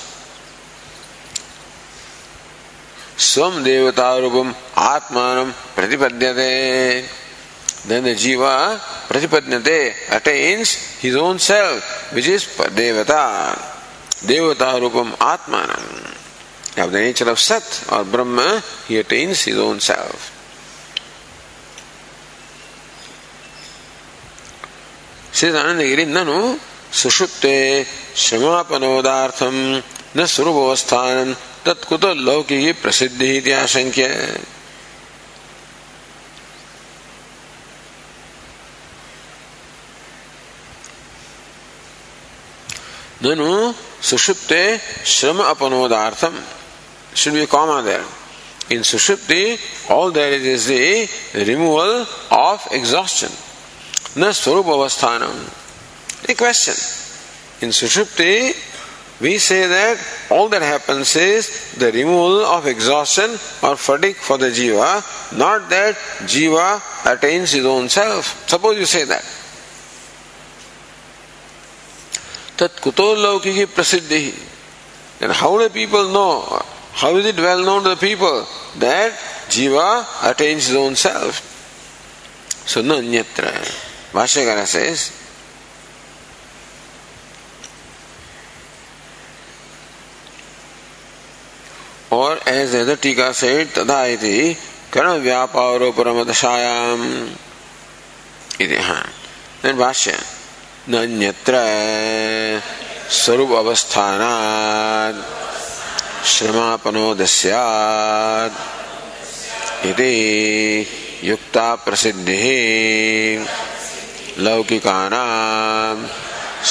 स्वम 3.32 3.64
देवता 3.64 4.16
रूपम 4.18 4.54
आत्मान 4.78 5.52
प्रतिपद्यते 5.76 6.52
then 7.86 8.04
the 8.04 8.16
jiva 8.16 8.78
pratipajnate 9.08 10.10
attains 10.10 10.76
his 11.00 11.16
own 11.16 11.38
self, 11.38 12.14
which 12.14 12.28
is 12.28 12.46
devata. 12.46 13.73
Devata 14.26 14.80
Rupam 14.80 15.12
Atmanam. 15.18 16.20
Of 16.84 16.92
the 16.92 17.00
nature 17.00 17.30
of 17.30 17.40
Sat 17.40 17.86
or 17.92 18.04
Brahma, 18.04 18.64
he 18.88 18.98
attains 18.98 19.44
his 19.44 19.58
own 19.58 19.80
self. 19.80 20.32
Says 25.32 25.54
Anandagiri, 25.54 26.06
Nanu 26.08 26.58
Sushupte 26.92 27.84
Shamapanodhartham 28.14 29.84
न 30.16 30.26
स्वरूपवस्थान 30.30 31.34
तत्कुत 31.66 32.04
लौकिक 32.22 32.82
प्रसिद्धि 32.82 33.30
इत्याशंक्य 33.38 34.08
ननु 43.24 43.50
Shrama 44.04 45.54
Apanodhartham 45.54 46.36
should 47.16 47.34
be 47.34 47.44
a 47.44 47.48
comma 47.48 47.82
there. 47.82 48.04
In 48.70 48.82
Sushupti, 48.82 49.90
all 49.90 50.12
there 50.12 50.34
is 50.34 50.70
is 50.70 51.32
the 51.34 51.46
removal 51.46 52.06
of 52.32 52.68
exhaustion. 52.72 53.30
Na 54.20 54.30
Swarupavasthanam. 54.30 56.30
A 56.30 56.34
question. 56.36 56.74
In 57.66 57.70
Sushupti, 57.70 58.54
we 59.22 59.38
say 59.38 59.68
that 59.68 59.98
all 60.32 60.50
that 60.50 60.62
happens 60.62 61.16
is 61.16 61.74
the 61.76 61.92
removal 61.92 62.46
of 62.46 62.68
exhaustion 62.68 63.30
or 63.64 63.78
fatigue 63.78 64.18
for 64.18 64.38
the 64.38 64.48
jiva, 64.48 65.38
not 65.38 65.70
that 65.70 65.96
jiva 66.24 66.82
attains 67.06 67.52
his 67.52 67.66
own 67.66 67.88
self. 67.88 68.50
Suppose 68.50 68.78
you 68.78 68.86
say 68.86 69.06
that. 69.06 69.24
तत्कुतो 72.60 73.14
लौकिक 73.16 73.76
प्रसिद्धि 73.76 74.26
how 75.32 75.58
do 75.58 75.70
people 75.70 76.10
know 76.10 76.62
how 76.94 77.16
is 77.16 77.26
it 77.26 77.38
well 77.38 77.64
known 77.64 77.84
to 77.84 77.90
the 77.90 77.96
people 77.96 78.46
that 78.78 79.14
jiva 79.50 80.06
attains 80.30 80.68
his 80.68 80.76
own 80.76 80.96
self 80.96 81.42
so 82.66 82.82
no 82.82 83.00
nyatra 83.00 83.54
Bhashyakara 84.12 84.66
says 84.66 85.12
or 92.12 92.38
as 92.48 92.74
the 92.74 92.82
other 92.82 92.96
tika 92.96 93.34
said, 93.34 93.68
तदा 93.74 94.06
इति 94.14 94.56
कर्ण 94.94 95.18
व्यापारो 95.24 95.92
परम 95.98 96.24
दशायाम 96.30 97.02
इति 98.62 98.78
हाँ 98.78 99.04
then 99.64 99.78
भाष्य 99.78 100.43
नन्यत्र 100.90 101.54
स्वरूप 103.10 103.52
अवस्थानात् 103.52 105.22
श्रमापनोदस्यात् 106.28 108.58
इति 109.88 110.16
युक्ता 111.24 111.76
प्रसिद्धिः। 111.86 112.46
लौकिकानां 114.44 115.96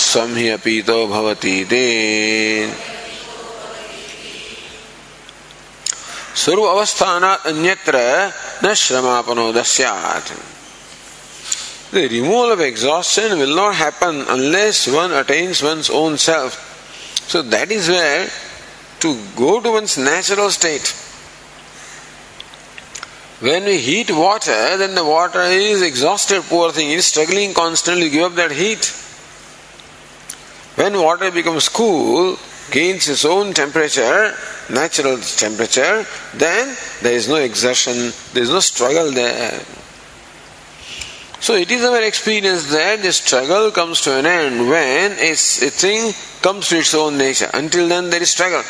स्वं 0.02 0.30
हि 0.36 0.48
अपीतो 0.48 1.06
भवति 1.06 1.64
ते 1.70 1.86
स्वरूप 6.36 6.66
अवस्थान 6.68 7.22
अन्यत्र 7.24 7.96
न 8.64 8.74
श्रमापनोदस्यात् 8.74 10.32
The 11.92 12.08
removal 12.08 12.52
of 12.52 12.60
exhaustion 12.60 13.38
will 13.38 13.54
not 13.54 13.74
happen 13.74 14.24
unless 14.26 14.88
one 14.88 15.12
attains 15.12 15.62
one's 15.62 15.90
own 15.90 16.16
self. 16.16 16.54
So 17.28 17.42
that 17.42 17.70
is 17.70 17.86
where 17.88 18.30
to 19.00 19.22
go 19.36 19.60
to 19.60 19.72
one's 19.72 19.98
natural 19.98 20.48
state. 20.48 20.88
When 23.40 23.64
we 23.64 23.76
heat 23.76 24.10
water, 24.10 24.78
then 24.78 24.94
the 24.94 25.04
water 25.04 25.42
is 25.42 25.82
exhausted, 25.82 26.42
poor 26.44 26.72
thing, 26.72 26.90
it 26.90 26.98
is 26.98 27.06
struggling 27.06 27.52
constantly 27.52 28.08
give 28.08 28.24
up 28.24 28.34
that 28.36 28.52
heat. 28.52 28.86
When 30.76 30.98
water 30.98 31.30
becomes 31.30 31.68
cool, 31.68 32.38
gains 32.70 33.06
its 33.06 33.26
own 33.26 33.52
temperature, 33.52 34.34
natural 34.70 35.18
temperature, 35.18 36.06
then 36.32 36.74
there 37.02 37.12
is 37.12 37.28
no 37.28 37.36
exertion, 37.36 38.14
there 38.32 38.44
is 38.44 38.48
no 38.48 38.60
struggle 38.60 39.10
there. 39.10 39.60
So 41.42 41.54
it 41.54 41.72
is 41.72 41.84
our 41.84 42.00
experience 42.00 42.70
that 42.70 43.02
the 43.02 43.12
struggle 43.12 43.72
comes 43.72 44.00
to 44.02 44.16
an 44.16 44.26
end 44.26 44.68
when 44.68 45.10
a, 45.18 45.32
a 45.32 45.34
thing 45.34 46.14
comes 46.40 46.68
to 46.68 46.78
its 46.78 46.94
own 46.94 47.18
nature. 47.18 47.50
Until 47.52 47.88
then 47.88 48.10
there 48.10 48.22
is 48.22 48.30
struggle. 48.30 48.62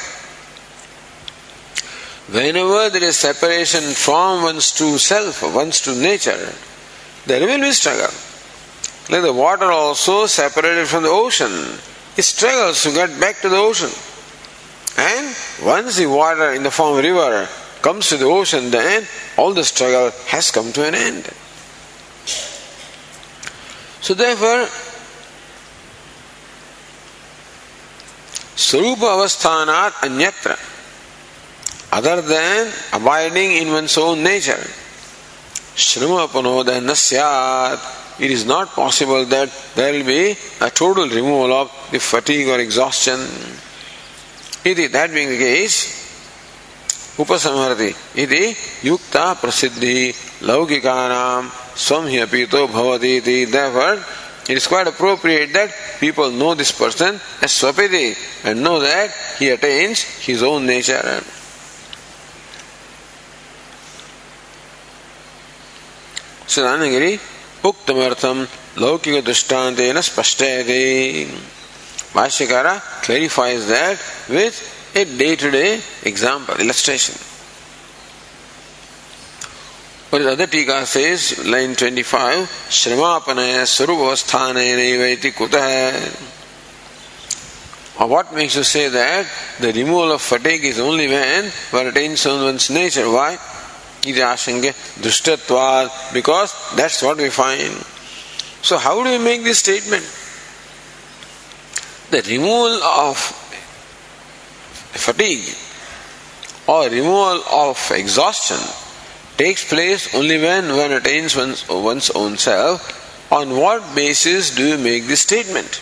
Whenever 2.32 2.88
there 2.88 3.04
is 3.04 3.18
separation 3.18 3.82
from 3.92 4.42
one's 4.42 4.72
true 4.74 4.96
self, 4.96 5.42
one's 5.54 5.82
true 5.82 6.00
nature, 6.00 6.54
there 7.26 7.46
will 7.46 7.60
be 7.60 7.72
struggle. 7.72 8.08
Like 9.10 9.20
the 9.20 9.34
water 9.34 9.70
also 9.70 10.24
separated 10.24 10.88
from 10.88 11.02
the 11.02 11.10
ocean, 11.10 11.52
it 12.16 12.22
struggles 12.22 12.82
to 12.84 12.92
get 12.92 13.20
back 13.20 13.42
to 13.42 13.50
the 13.50 13.56
ocean. 13.56 13.90
And 14.96 15.36
once 15.62 15.98
the 15.98 16.06
water 16.06 16.52
in 16.52 16.62
the 16.62 16.70
form 16.70 16.96
of 16.96 17.04
river 17.04 17.46
comes 17.82 18.08
to 18.08 18.16
the 18.16 18.24
ocean, 18.24 18.70
then 18.70 19.06
all 19.36 19.52
the 19.52 19.64
struggle 19.64 20.10
has 20.28 20.50
come 20.50 20.72
to 20.72 20.86
an 20.88 20.94
end. 20.94 21.28
So 24.01 24.13
therefore, 24.13 24.67
Sarupa 28.55 29.15
Avasthanat 29.15 29.91
Anyatra, 30.07 30.57
other 31.91 32.21
than 32.21 32.71
abiding 32.93 33.51
in 33.53 33.69
one's 33.69 33.97
own 33.97 34.23
nature, 34.23 34.63
Shrima 35.75 36.27
Panoda 36.27 36.79
Nasyat, 36.81 38.19
it 38.19 38.31
is 38.31 38.45
not 38.45 38.69
possible 38.69 39.25
that 39.25 39.49
there 39.75 39.93
will 39.93 40.05
be 40.05 40.35
a 40.61 40.69
total 40.71 41.07
removal 41.07 41.53
of 41.53 41.89
the 41.91 41.99
fatigue 41.99 42.47
or 42.47 42.59
exhaustion. 42.59 43.19
Iti, 44.65 44.87
that 44.87 45.11
being 45.13 45.29
the 45.29 45.37
case, 45.37 45.97
उपसंहरति 47.19 47.93
इति 48.21 48.43
युक्ता 48.85 49.25
प्रसिद्धि 49.41 50.13
लौकिकानाम 50.43 51.49
swam 51.74 52.04
hi 52.04 52.18
apito 52.24 52.66
bhavati 52.68 53.18
iti. 53.18 53.44
Therefore, 53.44 54.02
it 54.48 54.56
is 54.56 54.66
quite 54.66 54.88
appropriate 54.88 55.52
that 55.52 55.70
people 56.00 56.30
know 56.30 56.54
this 56.54 56.72
person 56.72 57.14
as 57.14 57.52
Swapiti 57.52 58.16
and 58.44 58.60
know 58.62 58.80
that 58.80 59.10
he 59.38 59.50
attains 59.50 60.02
his 60.02 60.42
own 60.42 60.66
nature. 60.66 61.22
Siddhanagiri 66.46 67.20
Uktamartham 67.62 68.46
Laukika 68.74 69.22
Dushtantena 69.22 70.02
Spashtayati. 70.02 71.26
Bhashyakara 72.12 72.80
clarifies 73.02 73.68
that 73.68 73.96
with 74.28 74.90
a 74.96 75.04
day 75.04 75.36
to 75.36 75.50
day 75.52 75.80
example, 76.02 76.56
illustration. 76.56 77.31
But 80.12 80.24
the 80.24 80.32
other 80.32 80.46
Tika 80.46 80.84
says, 80.84 81.42
line 81.46 81.74
25, 81.74 82.46
Shramapanaya 82.68 83.64
Sarupavasthanaya 83.64 85.10
iti 85.10 85.30
kutah. 85.30 85.94
Or 87.98 88.08
what 88.08 88.34
makes 88.34 88.54
you 88.54 88.62
say 88.62 88.90
that 88.90 89.26
the 89.58 89.72
removal 89.72 90.12
of 90.12 90.20
fatigue 90.20 90.66
is 90.66 90.78
only 90.78 91.08
when 91.08 91.46
one 91.70 91.86
attains 91.86 92.26
one's 92.26 92.68
nature? 92.68 93.10
Why? 93.10 93.38
Iti 94.04 94.20
ashanke 94.20 94.74
dushtatvad, 95.00 96.12
because 96.12 96.52
that's 96.76 97.02
what 97.02 97.16
we 97.16 97.30
find. 97.30 97.72
So 98.60 98.76
how 98.76 99.02
do 99.02 99.08
we 99.08 99.16
make 99.16 99.42
this 99.44 99.60
statement? 99.60 100.04
The 102.10 102.20
removal 102.30 102.82
of 102.82 103.16
fatigue 104.92 105.56
or 106.66 106.90
removal 106.90 107.42
of 107.50 107.92
exhaustion 107.92 108.58
takes 109.41 109.67
place 109.67 110.13
only 110.15 110.37
when 110.37 110.75
one 110.75 110.91
attains 110.91 111.35
one's, 111.35 111.67
one's 111.69 112.09
own 112.11 112.37
self. 112.37 113.05
On 113.31 113.57
what 113.57 113.95
basis 113.95 114.55
do 114.55 114.65
you 114.65 114.77
make 114.77 115.05
this 115.05 115.21
statement? 115.21 115.81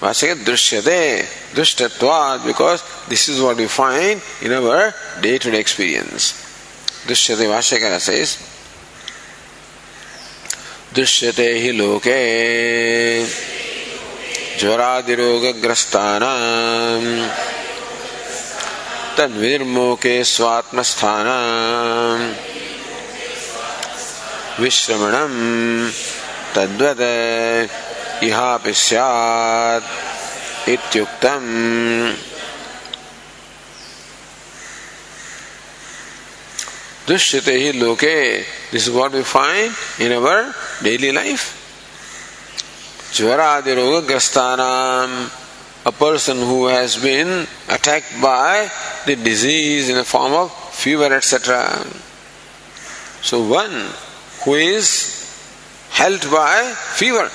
Drishyate, 0.00 1.24
Drishtatvat, 1.54 2.46
because 2.46 2.82
this 3.08 3.28
is 3.28 3.40
what 3.40 3.56
we 3.56 3.66
find 3.66 4.20
in 4.42 4.52
our 4.52 4.94
day 5.20 5.38
to 5.38 5.50
day 5.50 5.60
experience. 5.60 6.32
Drishyate 7.06 7.48
Vashyakara 7.48 8.00
says, 8.00 8.38
दृश्यते 10.94 11.48
हि 11.62 11.70
लोके 11.78 12.20
ज्वरादिरोगग्रस्तानाम् 14.58 17.53
तद्विर्मोके 19.17 20.23
स्वात्मस्थान 20.23 21.27
विश्रमणम 24.59 25.33
तद्वद 26.55 27.01
इहापि 28.23 28.73
स्यात् 28.73 30.69
इत्युक्तम्। 30.69 31.49
दृश्यते 37.07 37.53
ही 37.53 37.71
लोके। 37.71 38.15
This 38.71 38.87
what 38.87 39.11
we 39.11 39.23
find 39.23 40.01
in 40.01 40.15
our 40.15 40.41
daily 40.83 41.11
life 41.11 41.41
ज्वरादि 43.15 43.73
रोग 43.73 44.07
ग्रस्तानाम 44.07 45.11
a 45.85 45.91
person 45.91 46.37
who 46.37 46.65
has 46.65 46.97
been 46.97 47.47
attacked 47.69 48.19
by 48.21 48.69
the 49.05 49.15
disease 49.15 49.87
in 49.89 49.95
the 49.95 50.03
form 50.03 50.33
of 50.33 50.51
fever, 50.73 51.13
etc. 51.13 51.85
So, 53.21 53.47
one 53.47 53.91
who 54.43 54.55
is 54.55 55.13
held 55.91 56.21
by 56.31 56.73
fever, 56.95 57.29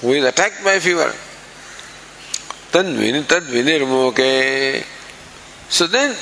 who 0.00 0.12
is 0.12 0.24
attacked 0.24 0.62
by 0.64 0.78
fever, 0.78 1.12
then 2.72 2.96
vinirmoke. 2.96 4.84
So 5.68 5.86
then, 5.86 6.14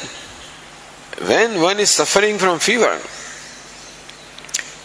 when 1.26 1.60
one 1.60 1.78
is 1.80 1.90
suffering 1.90 2.38
from 2.38 2.58
fever, 2.58 2.98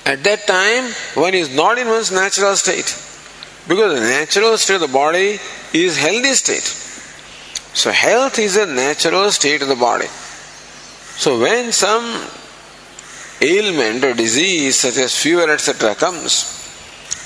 at 0.05 0.23
that 0.23 0.45
time 0.45 0.91
one 1.15 1.33
is 1.33 1.55
not 1.55 1.77
in 1.77 1.87
one's 1.87 2.11
natural 2.11 2.55
state. 2.55 2.93
Because 3.67 3.99
the 3.99 4.07
natural 4.07 4.57
state 4.57 4.75
of 4.75 4.81
the 4.81 4.87
body 4.87 5.39
is 5.73 5.97
healthy 5.97 6.33
state. 6.33 6.63
So 7.73 7.91
health 7.91 8.39
is 8.39 8.55
a 8.57 8.65
natural 8.65 9.31
state 9.31 9.61
of 9.61 9.67
the 9.67 9.75
body. 9.75 10.07
So 11.17 11.39
when 11.39 11.71
some 11.71 12.27
ailment 13.41 14.03
or 14.03 14.13
disease 14.13 14.77
such 14.77 14.97
as 14.97 15.15
fever 15.15 15.49
etc 15.51 15.95
comes, 15.95 16.51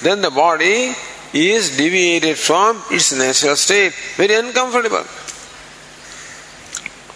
then 0.02 0.22
the 0.22 0.32
body 0.32 0.96
is 1.34 1.78
deviated 1.78 2.38
from 2.38 2.82
its 2.90 3.12
natural 3.14 3.56
state, 3.56 3.94
very 4.16 4.34
uncomfortable. 4.34 5.04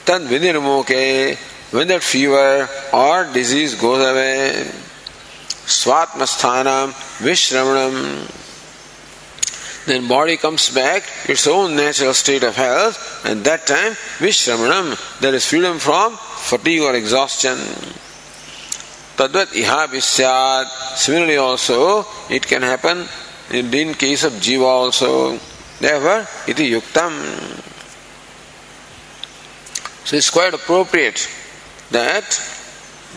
Tad 0.06 0.22
vinirmoke, 0.24 1.38
when 1.72 1.88
that 1.88 2.04
fever 2.04 2.70
or 2.94 3.34
disease 3.34 3.74
goes 3.76 4.02
away, 4.02 4.70
swatmasthanam 5.66 6.92
vishramanam 7.18 8.43
then 9.86 10.08
body 10.08 10.38
comes 10.38 10.70
back 10.70 11.04
its 11.28 11.48
own 11.48 11.76
natural 11.76 12.14
state 12.14 12.44
of 12.44 12.56
health, 12.56 13.26
and 13.26 13.44
that 13.44 13.68
time 13.68 13.94
Vishramanam, 14.20 15.20
there 15.20 15.34
is 15.34 15.46
freedom 15.46 15.80
from 15.80 16.16
fatigue 16.18 16.82
or 16.82 16.96
exhaustion. 16.96 17.58
Tadvat 19.18 19.54
iha 19.54 19.88
visyat. 19.88 20.66
Similarly 20.98 21.38
also, 21.38 22.06
it 22.30 22.48
can 22.48 22.62
happen 22.62 23.08
in 23.52 23.94
case 23.94 24.24
of 24.24 24.34
jiva 24.34 24.64
also. 24.64 25.38
Therefore, 25.80 26.28
iti 26.48 26.72
yuktam. 26.72 27.14
So 30.06 30.16
it's 30.18 30.30
quite 30.30 30.54
appropriate 30.54 31.28
that 31.92 32.26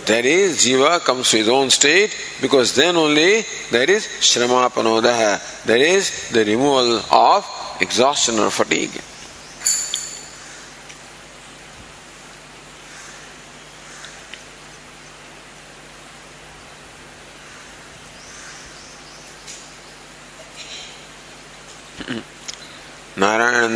that 0.04 0.24
is 0.24 0.58
jiva 0.58 1.00
comes 1.00 1.30
to 1.30 1.38
his 1.38 1.48
own 1.48 1.70
state 1.70 2.14
because 2.40 2.74
then 2.74 2.96
only 2.96 3.44
there 3.70 3.90
is 3.90 4.06
shramapanodha. 4.06 5.64
There 5.64 5.78
is 5.78 6.30
the 6.30 6.44
removal 6.44 7.02
of 7.10 7.76
exhaustion 7.80 8.38
or 8.38 8.50
fatigue. 8.50 9.00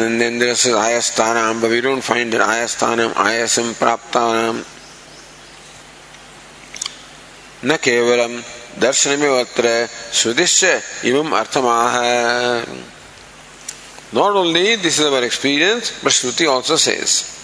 Nandendra 0.00 0.54
says 0.54 0.74
Ayastanam, 0.74 1.60
but 1.60 1.70
we 1.70 1.80
don't 1.80 2.02
find 2.02 2.32
that 2.32 2.40
Ayastanam, 2.40 3.12
Ayasam 3.12 3.72
Praptanam. 3.74 4.79
न 7.64 7.76
केवलम 7.84 8.40
दर्शन 8.80 9.18
में 9.20 9.28
अत्र 9.28 9.88
श्रुतिश्च 10.14 11.04
इवम 11.06 11.36
अर्थमाह 11.38 11.96
Not 14.12 14.34
only 14.34 14.74
this 14.74 14.98
is 14.98 15.06
our 15.06 15.22
experience, 15.22 15.92
but 16.02 16.10
Shruti 16.10 16.48
also 16.48 16.76
says. 16.76 17.36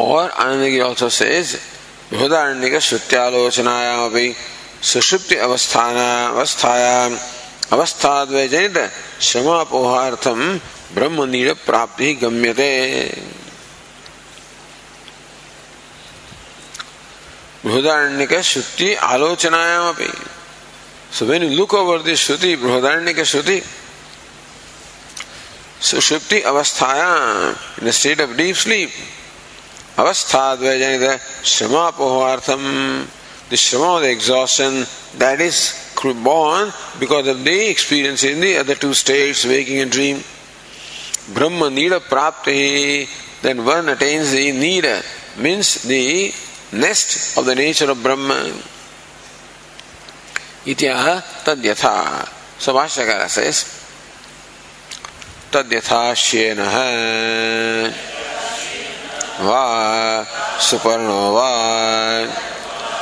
और 0.00 0.30
आनंद 0.30 0.82
also 0.82 1.08
says, 1.08 1.54
Brihadaranyaka 2.12 2.80
श्रुत्यालोचनायाम 2.80 4.00
अभी 4.04 4.34
सुषुप्ति 4.84 5.36
अवस्थान 5.36 5.96
अवस्थायाम 6.34 7.16
अवस्थाद्वैजनित 7.72 8.78
श्रमापोहार्थम 9.28 10.40
ब्रह्म 10.94 11.24
need 11.30 11.52
प्राप्ति 11.66 12.12
गम्यते 12.22 12.72
बृहदारण्यक 17.64 18.40
श्रुति 18.42 18.94
आलोचनायाम 18.94 19.88
अपि 19.88 20.10
So 21.12 21.26
when 21.26 21.42
you 21.42 21.50
look 21.50 21.74
over 21.74 21.98
this 22.02 22.26
Shruti, 22.26 22.56
Brihadarannika 22.56 23.20
Shruti, 23.20 23.60
Sushupti 25.78 26.40
Avasthaya, 26.40 27.82
in 27.82 27.86
a 27.86 27.92
state 27.92 28.18
of 28.20 28.34
deep 28.34 28.56
sleep, 28.56 28.88
Avasthadvajanita 29.96 31.18
Shrama 31.42 31.92
Shamapohartham, 31.92 33.50
the 33.50 33.56
Shama 33.58 33.96
of 33.96 34.02
the 34.02 34.10
exhaustion, 34.10 34.86
that 35.18 35.42
is 35.42 35.94
born 36.24 36.72
because 36.98 37.28
of 37.28 37.44
the 37.44 37.70
experience 37.70 38.24
in 38.24 38.40
the 38.40 38.56
other 38.56 38.74
two 38.74 38.94
states, 38.94 39.44
waking 39.44 39.80
and 39.80 39.90
dream. 39.90 40.16
Brahma 41.34 41.66
Nida 41.66 42.00
Prapti, 42.00 43.06
then 43.42 43.66
one 43.66 43.90
attains 43.90 44.32
the 44.32 44.50
Nida, 44.50 45.38
means 45.38 45.82
the 45.82 46.32
nest 46.72 47.38
of 47.38 47.46
the 47.46 47.54
nature 47.54 47.90
of 47.90 48.02
Brahman. 48.02 48.52
Itya 50.64 51.22
tadyatha. 51.44 52.28
So 52.58 52.74
Bhashyakara 52.74 53.28
says, 53.28 53.64
tadyatha 55.50 56.14
shenah 56.14 57.92
va 59.44 60.26
suparno 60.58 61.32
va 61.34 62.52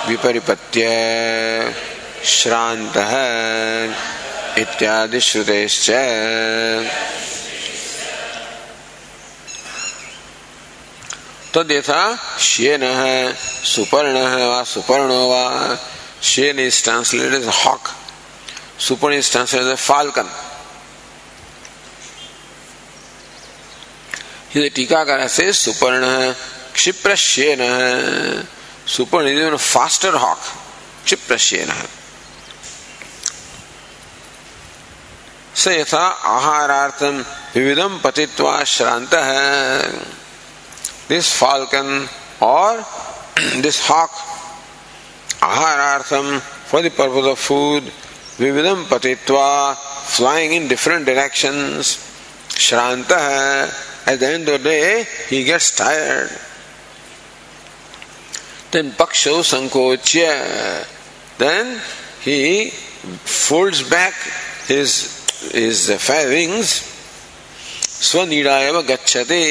विपरिपत्य 0.08 0.84
श्रांत 2.24 2.96
इत्यादि 4.58 5.20
तद्यथा 11.54 12.02
श्येन 12.40 12.82
सुपर्ण 13.66 14.16
है, 14.16 14.46
वा 14.48 14.62
सुपर्णो 14.64 15.20
वा। 15.30 15.44
श्येन 16.22 16.58
is 16.58 16.82
translated 16.84 17.34
as 17.34 17.48
hawk 17.64 17.88
सुपर्ण 18.86 19.14
is 19.14 19.30
translated 19.32 19.70
as 19.70 19.78
falcon 19.78 20.28
टीकाकार 24.74 25.26
से 25.28 25.52
सुपर्ण 25.52 26.04
है 26.04 26.32
क्षिप्र 26.74 27.16
श्येन 27.16 27.60
सुपर्ण 28.88 29.28
इज़ 29.28 29.56
फास्टर 29.56 30.14
हॉक 30.14 30.38
क्षिप्र 31.04 31.36
श्येन 31.38 31.72
स 35.56 35.68
यथा 35.68 36.06
आहारार्थम 36.36 37.24
विविधम 37.54 37.98
पतित्वा 38.04 38.62
श्रांत 38.64 39.14
है। 39.14 40.19
दिस 41.10 41.32
फॉल्कन 41.34 42.08
और 42.42 42.84
this 43.62 43.80
hawk 43.90 44.10
आहारार्थम 45.42 46.38
for 46.70 46.82
the 46.82 46.90
purpose 46.98 47.26
of 47.28 47.38
food 47.46 47.90
विविधम 48.40 48.84
पतित्वा 48.90 49.48
फ्लाइंग 50.08 50.52
इन 50.54 50.68
डिफरेंट 50.68 51.06
डायरेक्शन 51.06 51.82
श्रांत 52.58 53.12
है 53.12 53.64
at 54.12 54.20
the 54.20 54.22
end 54.22 54.50
of 54.50 54.62
day 54.62 54.78
he 55.30 55.42
gets 55.44 55.76
tired 55.78 56.30
then 58.72 58.92
पक्ष 58.98 59.26
संकोच्य 59.50 60.26
then 61.40 61.76
he 62.26 62.40
folds 63.26 63.80
back 63.90 64.14
his 64.70 64.94
his 65.54 65.90
fair 65.98 66.64
स्वनीडा 68.02 68.58
एव 68.60 68.80
गच्छते 68.82 69.42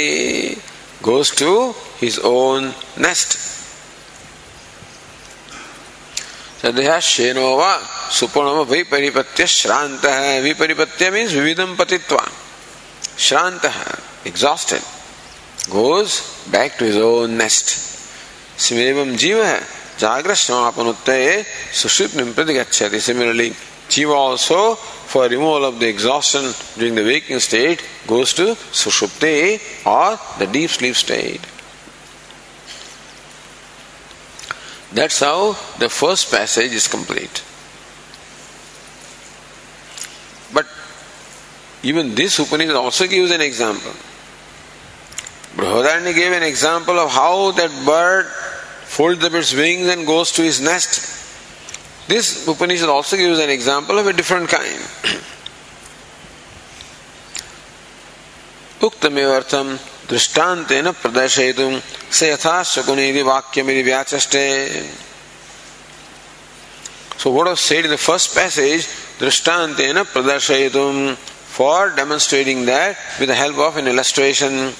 goes 1.01 1.31
to 1.31 1.73
his 1.99 2.19
own 2.19 2.73
nest. 2.97 3.37
Sadhya 6.61 6.99
Shenova 6.99 7.79
Supanama 8.09 8.65
Viparipatya 8.65 9.47
Shranta 9.47 10.41
Viparipatya 10.43 11.13
means 11.13 11.33
Vividam 11.33 11.75
Patitva. 11.75 12.27
Shranta, 13.15 13.71
exhausted, 14.25 14.81
goes 15.71 16.45
back 16.51 16.77
to 16.77 16.85
his 16.85 16.97
own 16.97 17.37
nest. 17.37 17.67
Similam 18.57 19.15
Jiva 19.17 19.59
Jagrasmapanutte 19.97 21.43
Sushipnim 21.71 22.33
Pradigachati. 22.33 22.99
Similarly, 22.99 23.53
Jiva 23.89 24.13
also 24.13 24.75
for 24.75 25.27
removal 25.27 25.65
of 25.65 25.79
the 25.79 25.87
exhaustion 25.87 26.53
during 26.77 26.95
the 26.95 27.03
waking 27.03 27.39
state 27.39 27.83
goes 28.05 28.33
to 28.33 28.55
sushupti 28.71 29.59
or 29.85 30.19
the 30.37 30.45
deep 30.45 30.69
sleep 30.69 30.95
state. 30.95 31.41
That's 34.91 35.19
how 35.19 35.53
the 35.77 35.89
first 35.89 36.31
passage 36.31 36.71
is 36.71 36.87
complete. 36.87 37.43
But 40.53 40.67
even 41.83 42.15
this 42.15 42.39
Upanishad 42.39 42.75
also 42.75 43.07
gives 43.07 43.31
an 43.31 43.41
example. 43.41 43.93
Brihadaranya 45.55 46.13
gave 46.13 46.33
an 46.33 46.43
example 46.43 46.97
of 46.99 47.11
how 47.11 47.51
that 47.51 47.71
bird 47.85 48.27
folds 48.85 49.23
up 49.23 49.33
its 49.33 49.53
wings 49.53 49.87
and 49.87 50.05
goes 50.05 50.31
to 50.33 50.41
his 50.41 50.61
nest. 50.61 51.18
This 52.08 52.46
Upanishad 52.46 52.88
also 52.88 53.16
gives 53.16 53.38
an 53.38 53.50
example 53.50 53.98
of 53.98 54.06
a 54.06 54.12
different 54.12 54.48
kind. 54.48 54.80
उक्तमेवर्थम 58.84 59.68
दृष्टान्तेन 60.10 60.90
प्रदर्शयितुं 61.00 61.72
स 62.12 62.22
यथा 62.22 62.62
शकुनेति 62.72 63.22
वाक्यमिति 63.24 63.82
व्याचष्टे 63.82 64.44
So 67.24 67.30
what 67.30 67.46
was 67.46 67.60
said 67.60 67.86
in 67.86 67.90
the 67.90 67.96
first 67.96 68.34
passage, 68.34 68.84
drishtantena 69.18 70.04
pradarshayitum, 70.04 71.16
for 71.16 71.88
demonstrating 71.88 72.66
that 72.66 72.98
with 73.18 73.30
the 73.30 73.34
help 73.34 73.56
of 73.56 73.78
an 73.78 73.86
illustration. 73.86 74.74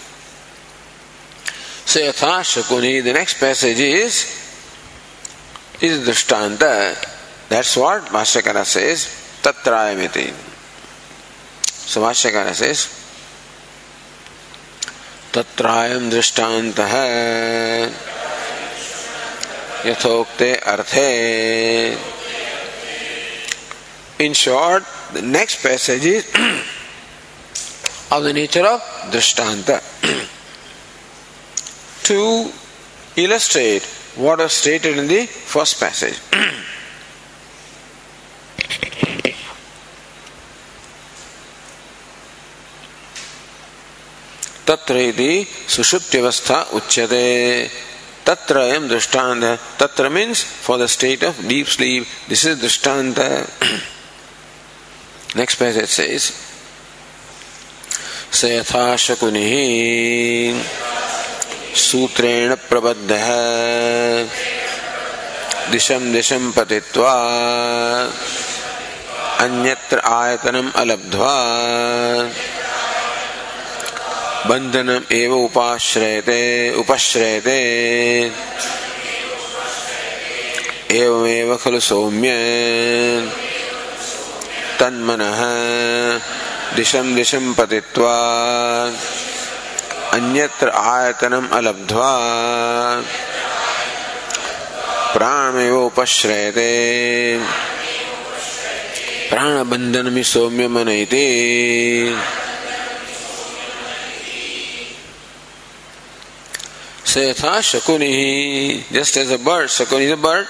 So 1.87 2.01
yatha 2.01 2.45
shakuni, 2.45 3.03
the 3.03 3.15
next 3.15 3.41
passage 3.41 3.81
is, 3.81 4.27
is 5.81 6.07
drishtanta. 6.07 6.97
That's 7.49 7.77
what 7.77 8.07
Bhashyakara 8.07 8.65
says, 8.65 9.07
Tatrayamiti. 9.43 10.33
So 11.67 12.01
Bhashyakara 12.01 12.53
says, 12.55 13.05
तत्रायम 15.35 16.11
दृष्टांत 16.11 16.79
है 16.79 17.87
यथोक्ते 19.87 20.55
अर्थे 20.73 21.11
In 24.21 24.33
short, 24.33 24.85
the 25.13 25.23
next 25.23 25.61
passage 25.61 26.05
is 26.05 26.25
of 28.13 28.23
the 28.23 28.33
nature 28.33 28.65
of 28.65 28.81
Drishtanta. 29.11 29.81
to 32.05 32.53
illustrate 33.17 33.83
what 34.15 34.39
was 34.39 34.53
stated 34.53 34.99
in 34.99 35.09
the 35.09 35.27
first 35.27 35.81
passage. 35.81 36.21
तत्र 44.68 44.98
यदि 44.98 45.48
सुषुप्त्यवस्था 45.76 46.62
उच्यते, 46.78 47.26
तत्र 48.26 48.58
अयम 48.60 48.88
दृष्टांत 48.88 49.44
तत्र 49.80 50.10
means 50.10 50.44
for 50.64 50.78
the 50.84 50.86
state 50.86 51.24
of 51.24 51.42
deep 51.48 51.68
sleep 51.68 52.06
this 52.30 52.46
is 52.46 52.60
दृष्टांत 52.62 53.20
नेक्स्ट 55.38 55.60
पैसेज 55.60 55.90
सेज 55.90 56.32
स 58.32 58.46
यथा 58.46 58.96
शकुनिः 58.96 59.54
सूत्रेण 61.80 62.56
प्रबद्धः, 62.70 63.28
दिशं 65.72 66.12
दिशं 66.14 66.52
पतित्वा 66.52 67.16
अन्यत्र 69.40 70.00
आयतनम् 70.00 70.72
अलब्ध्वा। 70.76 71.34
बंधनम 74.50 75.16
एव 75.16 75.34
उपाश्रयते, 75.34 76.74
उपश्रयते। 76.74 77.62
एवमेव 80.92 81.56
खलु 81.56 81.80
सौम्य। 81.80 82.30
तन्मनः 84.80 85.40
दिशं 86.76 87.16
दिशं 87.16 87.54
पतित्वा। 87.54 88.18
अन्यत्र 90.14 90.70
आयतनम 90.70 91.48
अलब्ध्वा। 91.48 92.18
प्राणमेव 95.14 95.78
उपश्रयते। 95.86 97.70
सौम्य 99.32 100.68
मनयते 100.68 101.26
Sayatha 107.10 107.58
Shakuni, 107.62 108.88
just 108.92 109.18
as 109.18 109.32
a 109.32 109.40
bird, 109.40 109.68
Shakuni 109.68 110.02
is 110.02 110.12
a 110.12 110.18
bird. 110.18 110.46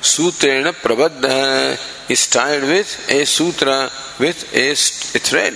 Sutrena 0.00 0.72
Prabadha 0.72 2.08
is 2.08 2.28
tied 2.28 2.62
with 2.62 3.10
a 3.10 3.24
sutra, 3.26 3.90
with 4.20 4.54
a, 4.54 4.70
a 4.70 4.74
thread. 5.18 5.54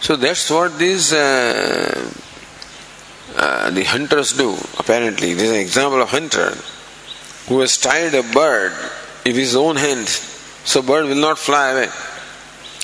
So 0.00 0.16
that's 0.16 0.50
what 0.50 0.78
these 0.78 1.12
uh, 1.12 2.12
uh, 3.36 3.70
the 3.70 3.84
hunters 3.84 4.32
do. 4.32 4.56
Apparently, 4.78 5.34
this 5.34 5.42
is 5.42 5.50
an 5.50 5.56
example 5.56 6.00
of 6.00 6.08
hunter 6.08 6.56
who 7.48 7.60
has 7.60 7.76
tied 7.76 8.14
a 8.14 8.22
bird 8.22 8.72
in 9.24 9.34
his 9.34 9.56
own 9.56 9.76
hand, 9.76 10.08
so 10.08 10.82
bird 10.82 11.06
will 11.06 11.14
not 11.16 11.38
fly 11.38 11.70
away. 11.70 11.88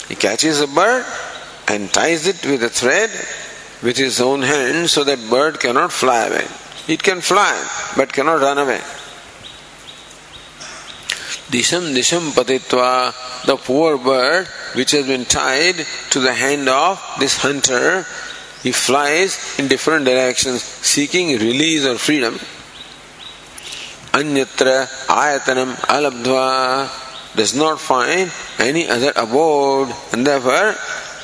He 0.09 0.15
catches 0.15 0.61
a 0.61 0.67
bird 0.67 1.05
and 1.69 1.93
ties 1.93 2.27
it 2.27 2.45
with 2.45 2.63
a 2.63 2.69
thread 2.69 3.11
with 3.83 3.97
his 3.97 4.21
own 4.21 4.43
hand 4.43 4.91
so 4.91 5.05
that 5.05 5.31
bird 5.31 5.61
cannot 5.61 5.93
fly 5.93 6.27
away. 6.27 6.47
It 6.89 7.03
can 7.03 7.21
fly 7.21 7.55
but 7.97 8.13
cannot 8.13 8.41
run 8.41 8.59
away. 8.59 8.81
Disham 11.51 11.95
disham 11.95 12.31
patitva, 12.31 13.45
the 13.47 13.57
poor 13.57 13.99
bird 13.99 14.47
which 14.75 14.93
has 14.93 15.07
been 15.07 15.25
tied 15.25 15.85
to 16.11 16.21
the 16.21 16.33
hand 16.33 16.69
of 16.69 17.01
this 17.19 17.39
hunter, 17.39 18.07
he 18.63 18.73
flies 18.73 19.59
in 19.59 19.69
different 19.69 20.05
directions 20.05 20.63
seeking 20.63 21.29
release 21.39 21.85
or 21.85 21.99
freedom. 21.99 22.39
Anyatra 24.13 24.87
ayatanam 25.07 25.75
alabdva 25.87 26.89
does 27.37 27.55
not 27.55 27.81
find 27.81 28.31
any 28.59 28.89
other 28.89 29.13
abode 29.17 29.95
and 30.13 30.27
therefore 30.27 30.75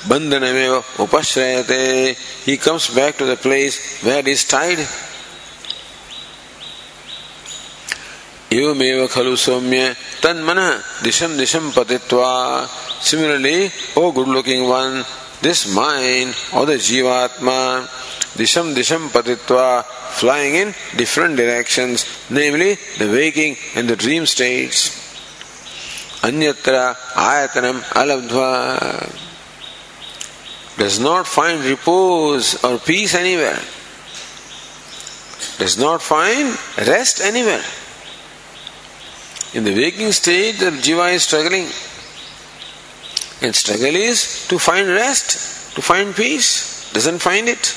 bandhanamev 0.09 0.83
upashrayate. 1.03 2.17
He 2.45 2.57
comes 2.57 2.89
back 2.91 3.17
to 3.17 3.25
the 3.25 3.37
place 3.37 4.03
where 4.03 4.23
he 4.23 4.33
is 4.33 4.45
tied. 4.45 4.79
एवमेव 8.51 9.07
खलु 9.11 9.35
सौम्य 9.37 9.95
तन 10.23 10.37
मन 10.47 10.59
दिशम 11.03 11.37
दिशम 11.37 11.71
पतित्वा 11.77 12.69
Similarly, 13.01 13.71
O 13.97 14.11
good 14.11 14.27
looking 14.27 14.69
one, 14.69 15.05
this 15.43 15.73
mind 15.73 16.35
or 16.53 16.67
the 16.67 16.75
Jivatma, 16.75 17.87
Disham 18.35 18.75
Disham 18.75 19.09
Patitva, 19.09 19.85
flying 19.85 20.55
in 20.55 20.75
different 20.97 21.37
directions, 21.37 22.05
namely 22.31 22.77
the 22.99 23.11
waking 23.11 23.57
and 23.75 23.89
the 23.89 23.97
dream 23.97 24.27
states. 24.27 25.05
Anyatra 26.23 26.95
Ayatanam 27.15 27.81
Alabdva 27.95 29.23
does 30.77 30.99
not 30.99 31.27
find 31.27 31.65
repose 31.65 32.63
or 32.65 32.79
peace 32.79 33.15
anywhere, 33.15 33.61
does 35.59 35.79
not 35.79 36.03
find 36.03 36.59
rest 36.87 37.21
anywhere. 37.21 37.63
In 39.55 39.65
the 39.65 39.75
waking 39.75 40.13
state, 40.13 40.59
the 40.59 40.71
jiva 40.71 41.15
is 41.15 41.23
struggling. 41.23 41.69
And 43.41 43.55
struggle 43.55 43.95
is 43.95 44.47
to 44.49 44.59
find 44.59 44.89
rest, 44.89 45.75
to 45.77 45.83
find 45.83 46.15
peace. 46.15 46.91
Doesn't 46.93 47.21
find 47.21 47.49
it. 47.49 47.75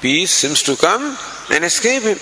Peace 0.00 0.32
seems 0.32 0.62
to 0.62 0.76
come 0.76 1.16
and 1.52 1.64
escape 1.64 2.02
him. 2.02 2.18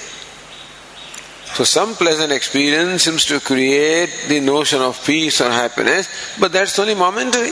So 1.54 1.64
some 1.64 1.94
pleasant 1.94 2.32
experience 2.32 3.04
seems 3.04 3.24
to 3.26 3.40
create 3.40 4.26
the 4.28 4.40
notion 4.40 4.80
of 4.80 5.04
peace 5.04 5.40
or 5.40 5.50
happiness, 5.50 6.36
but 6.38 6.52
that's 6.52 6.78
only 6.78 6.94
momentary. 6.94 7.50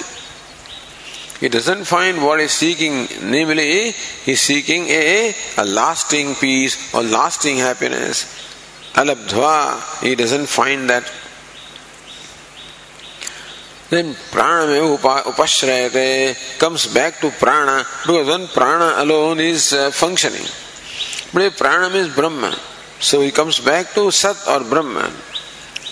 He 1.41 1.49
doesn't 1.49 1.85
find 1.85 2.23
what 2.23 2.41
he's 2.41 2.53
seeking, 2.53 3.09
namely, 3.23 3.93
he's 4.25 4.41
seeking 4.41 4.89
a, 4.89 5.35
a 5.59 5.65
lasting 5.65 6.35
peace 6.37 6.95
or 6.95 7.03
lasting 7.03 7.59
happiness. 7.59 8.25
Alabdhva, 8.95 10.03
he 10.03 10.15
doesn't 10.15 10.47
find 10.47 10.89
that. 10.89 11.11
Then 13.89 14.15
prana 14.33 14.73
upashrayate 14.83 16.59
comes 16.59 16.93
back 16.93 17.21
to 17.21 17.31
prana 17.31 17.85
because 18.03 18.27
when 18.27 18.49
prana 18.49 19.03
alone 19.03 19.39
is 19.39 19.73
uh, 19.73 19.91
functioning. 19.93 20.47
But 21.33 21.43
if 21.43 21.59
prana 21.59 21.89
is 21.95 22.15
Brahma, 22.15 22.57
so 22.99 23.21
he 23.21 23.31
comes 23.31 23.61
back 23.61 23.93
to 23.95 24.11
Sat 24.11 24.37
or 24.49 24.65
Brahman. 24.65 25.13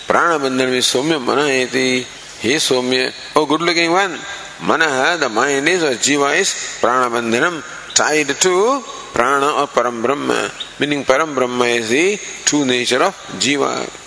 Prana 0.07 0.43
bandhan 0.43 0.73
is 0.73 0.87
Somya 0.87 1.19
Manayati. 1.23 2.05
He 2.41 2.55
Somya, 2.55 3.13
oh 3.37 3.47
good 3.47 3.63
looking 3.63 3.91
one. 3.93 4.19
Manaha, 4.61 5.19
the 5.19 5.29
mind 5.29 5.69
is, 5.69 5.83
or 5.83 5.95
jiva 5.95 6.39
is 6.39 6.49
pranabandhanam, 6.81 7.63
tied 7.95 8.29
to 8.29 8.83
prana 9.13 9.61
or 9.61 9.67
param 9.67 10.03
brahma. 10.03 10.51
Meaning 10.81 11.05
param 11.05 11.35
brahma 11.35 11.65
is 11.67 11.91
the 11.91 12.17
true 12.45 12.65
nature 12.65 13.03
of 13.03 13.15
jiva. 13.39 14.04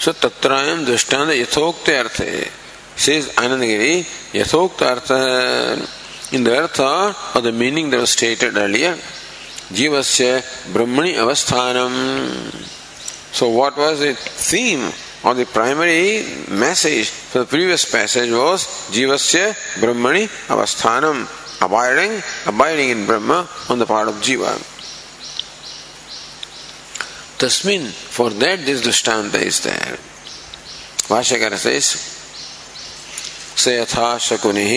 So 0.00 0.12
तत्रायम 0.16 0.84
दृष्टांत 0.84 1.30
यथोक्त 1.30 1.88
अर्थ 1.90 2.20
है 2.20 2.44
says 3.04 3.28
Anand 3.38 3.62
Giri 3.62 3.94
यथोक्त 4.34 4.82
अर्थ 4.82 5.10
in 6.34 6.44
दर्थ 6.44 6.80
or 6.80 7.40
the 7.42 7.52
meaning 7.60 7.90
that 7.90 8.00
was 8.00 8.08
stated 8.08 8.58
earlier 8.58 8.96
जीवस्य 9.72 10.42
ब्रह्मणि 10.72 11.12
अवस्थान 11.24 11.76
so 13.38 13.50
what 13.50 13.78
was 13.78 14.04
it 14.04 14.16
theme 14.40 14.88
or 15.26 15.36
the 15.36 15.46
primary 15.52 16.00
message 16.64 17.10
for 17.32 17.42
the 17.42 17.46
previous 17.48 17.84
passage 17.92 18.30
was 18.32 18.66
जीवस्य 18.92 19.54
ब्रह्मणि 19.80 20.28
अवस्थानम 20.50 21.24
abiding 21.62 22.20
abiding 22.48 22.90
in 22.90 23.06
Brahma 23.06 23.46
on 23.70 23.80
the 23.80 23.86
part 23.88 24.08
of 24.08 24.24
jiva 24.24 24.56
Tasmin, 27.40 27.86
for 27.88 28.30
that 28.30 28.58
this 28.66 28.82
Drishtanta 28.82 29.40
is 29.40 29.60
there. 29.62 29.96
Vashakara 31.08 31.56
says, 31.56 32.20
स 33.60 33.68
यथा 33.68 34.06
शकुनिः 34.24 34.72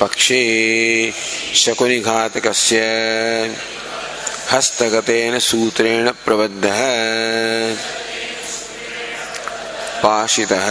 पक्षी 0.00 0.44
शकुनिघातकस्य 1.62 2.78
हस्तगतेन 4.52 5.38
सूत्रेण 5.48 6.08
प्रबद्धः 6.24 6.80
पाशितः 10.02 10.68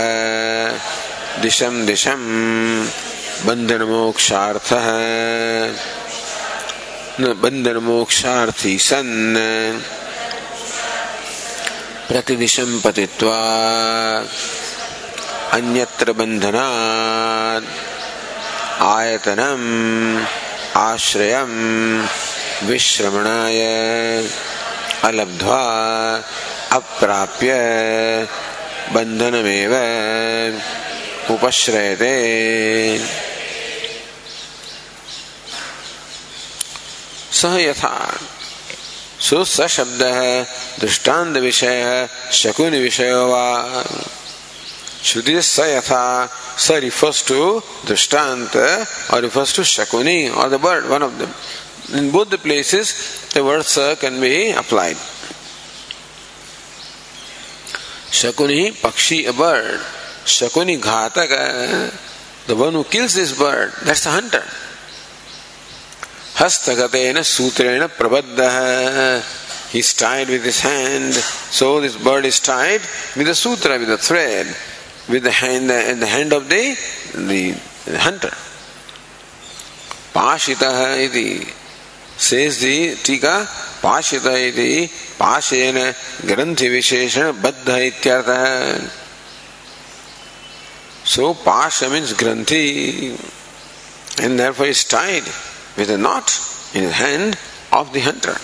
दिशं 1.42 1.86
दिशं 1.86 2.24
बन्धनमोक्षार्थः 3.46 4.88
न 7.22 7.32
बन्धनमोक्षार्थी 7.42 8.78
सन् 8.88 9.38
प्रतिदिशं 12.10 12.72
पतित्वा 12.84 13.40
अन्यत्र 15.58 16.12
बन्धनात् 16.20 17.68
आयतनम् 18.92 19.68
आश्रयं 20.88 21.54
विश्रमणाय 22.70 23.62
अलब्ध्वा 25.10 25.64
अप्राप्य 26.80 27.54
बन्धनमेव 28.96 29.74
उपश्रयते 31.36 32.16
सह 37.40 37.56
यथा। 37.62 37.96
सो 39.22 39.44
स 39.46 39.68
शब्द 39.70 40.02
है 40.04 40.44
दृष्टांत 40.80 41.38
विषय 41.38 41.82
है 41.84 42.10
शकुन 42.34 42.76
विषय 42.82 43.12
वा। 43.32 43.46
स 45.04 45.60
यथा, 45.60 46.06
स 46.58 46.72
रिफर्स 46.84 47.24
टू 47.28 47.60
दृष्टांत 47.88 48.56
और 49.12 49.22
refers 49.22 49.56
to 49.56 49.64
shakuni 49.64 50.28
or 50.30 50.50
the 50.50 50.62
one 50.66 51.04
of 51.04 51.12
the 51.12 51.30
in 51.98 52.12
places 52.44 52.94
the 53.36 53.38
word 53.48 53.64
स 53.66 53.96
कैन 54.02 54.20
बी 54.22 54.52
अप्लाइड 54.54 54.98
शकुनी 58.14 58.70
पक्षी 58.84 59.24
अ 59.24 59.32
बर्ड 59.32 60.28
शकुनी 60.28 60.76
घातक 60.78 61.32
है 61.32 61.88
the 62.50 62.52
this 63.16 63.32
bird 63.40 63.86
that's 63.86 64.08
a 64.08 64.12
hastagateena 66.42 67.22
sutrena 67.36 67.88
prabadha 68.00 68.50
he 69.72 69.80
is 69.80 69.94
tied 69.94 70.30
with 70.34 70.44
his 70.44 70.60
hand 70.62 71.14
so 71.60 71.80
this 71.82 71.96
bird 72.08 72.26
is 72.26 72.40
tied 72.40 72.82
with 73.18 73.28
a 73.28 73.36
sutra 73.36 73.78
with 73.78 73.90
a 73.90 73.98
thread 73.98 74.48
with 75.10 75.24
the 75.24 75.36
hand 75.42 75.70
the 75.70 76.12
hand 76.16 76.32
of 76.34 76.48
the 76.54 76.64
the, 77.30 77.42
the 77.86 78.00
hunter 78.08 78.36
पाशितः 80.14 80.78
इति 81.06 81.54
says 82.18 82.60
the 82.62 82.96
टीका 83.06 83.36
पाशित 83.84 84.26
इति 84.26 84.72
पाशेन 85.20 85.78
ग्रंथि 86.30 86.70
विशेषण 86.70 87.32
बद्ध 87.42 87.70
इत्यर्थः 87.70 88.90
so 91.06 91.34
pasha 91.34 91.90
means 91.90 92.14
granthi 92.14 93.18
and 94.22 94.38
therefore 94.38 94.68
is 94.68 94.84
tied 94.84 95.24
with 95.80 95.90
a 95.90 95.98
knot 95.98 96.30
in 96.76 96.84
the 96.84 96.92
hand 96.92 97.38
of 97.72 97.94
the 97.94 98.02
hunter. 98.02 98.36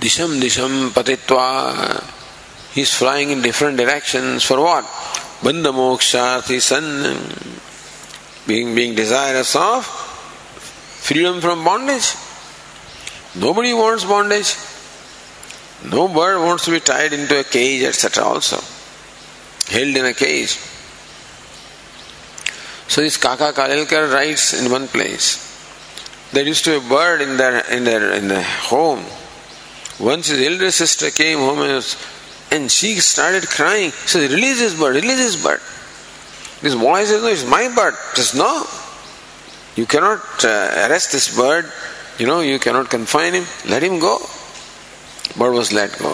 Disham 0.00 0.40
disham 0.40 0.90
patitva. 0.90 2.02
He 2.72 2.82
is 2.82 2.94
flying 2.94 3.30
in 3.30 3.42
different 3.42 3.76
directions 3.76 4.44
for 4.44 4.60
what? 4.60 4.84
Bandha 5.42 5.72
moksha 5.72 6.40
san. 6.60 7.18
Being, 8.46 8.74
being 8.74 8.94
desirous 8.94 9.54
of 9.54 9.84
freedom 9.86 11.40
from 11.40 11.64
bondage. 11.64 12.14
Nobody 13.34 13.72
wants 13.72 14.04
bondage. 14.04 14.56
No 15.84 16.08
bird 16.08 16.40
wants 16.40 16.64
to 16.66 16.70
be 16.70 16.80
tied 16.80 17.12
into 17.12 17.38
a 17.38 17.44
cage, 17.44 17.82
etc. 17.82 18.24
also. 18.24 18.60
Held 19.68 19.96
in 19.96 20.04
a 20.04 20.14
cage. 20.14 20.58
So 22.92 23.00
this 23.00 23.16
Kaka 23.16 23.54
Kalelkar 23.54 24.12
writes 24.12 24.52
in 24.52 24.70
one 24.70 24.86
place. 24.86 25.48
There 26.32 26.44
used 26.44 26.62
to 26.66 26.78
be 26.78 26.86
a 26.86 26.88
bird 26.90 27.22
in 27.22 27.38
their 27.38 27.64
in 27.72 27.84
their 27.84 28.12
in 28.12 28.28
their 28.28 28.42
home. 28.42 29.02
Once 29.98 30.26
his 30.26 30.46
elder 30.46 30.70
sister 30.70 31.08
came 31.08 31.38
home 31.38 31.60
and, 31.60 31.72
was, 31.72 31.96
and 32.50 32.70
she 32.70 32.96
started 32.96 33.48
crying. 33.48 33.92
She 33.92 34.18
said, 34.18 34.30
Release 34.30 34.58
this 34.58 34.78
bird, 34.78 34.96
release 34.96 35.16
this 35.16 35.42
bird. 35.42 35.60
This 36.60 36.74
boy 36.74 37.04
says, 37.04 37.22
No, 37.22 37.28
it's 37.28 37.46
my 37.46 37.72
bird. 37.74 37.94
Says, 38.12 38.34
No. 38.34 38.66
You 39.74 39.86
cannot 39.86 40.44
uh, 40.44 40.84
arrest 40.84 41.12
this 41.12 41.34
bird. 41.34 41.72
You 42.18 42.26
know, 42.26 42.40
you 42.40 42.58
cannot 42.58 42.90
confine 42.90 43.32
him. 43.32 43.46
Let 43.70 43.82
him 43.82 44.00
go. 44.00 44.18
Bird 45.38 45.54
was 45.54 45.72
let 45.72 45.98
go. 45.98 46.12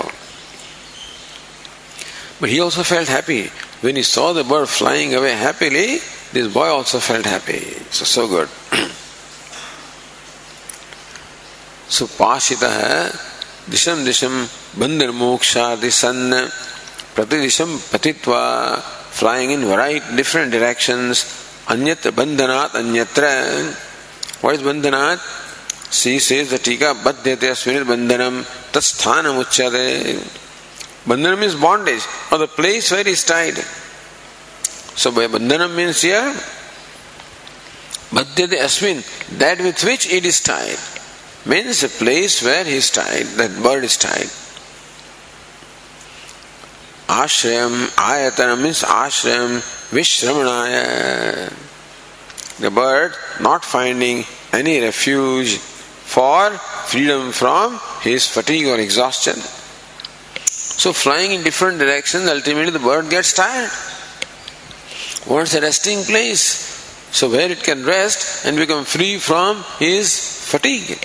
But 2.39 2.51
he 2.51 2.61
also 2.61 2.85
felt 2.85 3.09
happy. 3.09 3.51
When 3.81 3.97
he 3.97 4.05
saw 4.05 4.33
the 4.33 4.45
bird 4.45 4.69
flying 4.69 5.13
away 5.13 5.33
happily, 5.33 5.99
this 6.33 6.53
boy 6.53 6.67
also 6.67 6.99
felt 6.99 7.25
happy. 7.25 7.61
So, 7.91 8.05
so 8.05 8.29
good. 8.29 8.49
so, 11.89 12.07
disham 13.71 14.05
disham 14.05 14.35
bandhar 14.81 15.11
moksha 15.23 15.65
san 15.91 16.17
pratidisham 17.15 17.71
patitva 17.93 18.81
flying 19.19 19.51
in 19.51 19.65
variety 19.73 20.17
different 20.17 20.51
directions 20.51 21.25
anyatra 21.75 22.13
bandhanat 22.19 22.71
anyatra 22.81 23.33
what 24.43 24.55
is 24.55 24.63
bandhanat 24.69 25.19
she 25.99 26.19
says 26.29 26.49
the 26.55 26.61
tika 26.69 26.91
badhyate 27.07 27.47
asminit 27.55 27.85
bandhanam 27.93 28.37
tasthanam 28.77 29.37
uchyate 29.45 30.17
bandhanam 31.11 31.41
means 31.45 31.57
bondage 31.67 32.07
or 32.33 32.39
the 32.45 32.51
place 32.61 32.91
where 32.93 33.05
he 33.05 33.17
is 33.19 33.25
tied 33.33 33.59
so 34.99 35.13
by 35.13 35.27
bandhanam 35.35 35.75
means 35.79 36.03
here 36.03 36.35
Badhyate 38.11 38.57
asmin, 38.57 39.05
that 39.39 39.59
with 39.61 39.85
which 39.85 40.11
it 40.11 40.25
is 40.25 40.41
tied, 40.41 40.79
means 41.45 41.83
the 41.83 41.89
place 41.89 42.43
where 42.43 42.65
he 42.65 42.77
is 42.77 42.91
tied, 42.91 43.27
that 43.37 43.63
bird 43.63 43.85
is 43.85 43.99
tied. 43.99 44.31
Ashram, 47.07 47.89
ayatana 47.97 48.63
means 48.63 48.83
ashrayam, 48.83 49.61
vishramanaya. 49.93 51.53
The 52.61 52.71
bird 52.71 53.13
not 53.43 53.63
finding 53.63 54.25
any 54.55 54.81
refuge 54.81 55.59
for 55.59 56.51
freedom 56.89 57.33
from 57.33 57.79
his 58.01 58.27
fatigue 58.27 58.67
or 58.67 58.79
exhaustion. 58.79 59.35
So 60.47 60.95
flying 60.95 61.33
in 61.33 61.43
different 61.43 61.79
directions, 61.79 62.27
ultimately 62.27 62.71
the 62.71 62.79
bird 62.79 63.11
gets 63.11 63.35
tired. 63.35 63.71
Wants 65.27 65.55
a 65.55 65.61
resting 65.61 66.05
place. 66.05 66.77
So 67.11 67.31
where 67.31 67.51
it 67.51 67.63
can 67.63 67.85
rest 67.85 68.45
and 68.47 68.57
become 68.57 68.85
free 68.85 69.19
from 69.19 69.65
his 69.79 70.47
fatigue. 70.51 70.99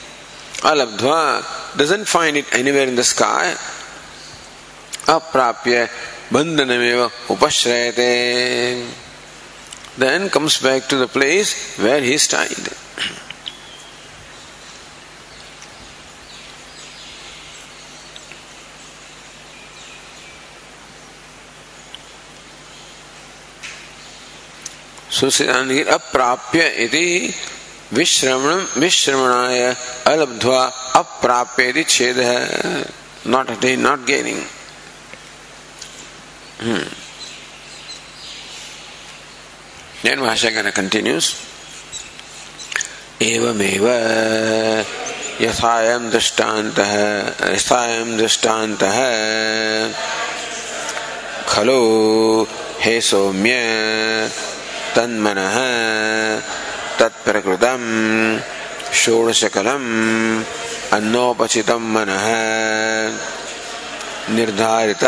Alabdhva 0.61 1.77
doesn't 1.77 2.07
find 2.07 2.37
it 2.37 2.45
anywhere 2.53 2.87
in 2.87 2.95
the 2.95 3.03
sky. 3.03 3.55
Aprapya 5.05 5.89
bandhanameva 6.29 7.09
upashrayate. 7.27 8.85
Then 9.97 10.29
comes 10.29 10.59
back 10.61 10.87
to 10.87 10.97
the 10.97 11.07
place 11.07 11.77
where 11.77 12.01
he 12.01 12.13
is 12.13 12.27
tied. 12.27 12.67
सुसिद्धांत 25.19 25.87
अप्राप्य 25.93 26.67
इति 26.85 27.07
विश्रमण 27.93 28.65
विश्रमणाय 28.81 29.61
अलब्ध्वा 30.13 30.61
अप्राप्य 30.95 31.69
इति 31.69 31.83
छेद 31.95 32.19
है 32.19 32.39
not 33.33 33.49
attain 33.57 33.79
not 33.87 34.05
gaining 34.05 34.41
Then 40.03 40.19
Bhashagana 40.19 40.71
continues. 40.73 41.27
एवमेव 43.21 43.85
यथायं 45.41 46.09
दृष्टान्तः 46.11 46.93
यथायं 47.53 48.17
दृष्टान्तः। 48.17 48.97
खलु 51.47 51.77
हे 52.83 52.99
सौम्य 53.09 53.53
तन्मन 54.95 55.39
तत्प्रकृतम 56.99 57.83
षोडशकलम 59.01 59.85
अन्नोपचित 60.95 61.71
मन 61.93 62.09
निर्धारित 64.35 65.03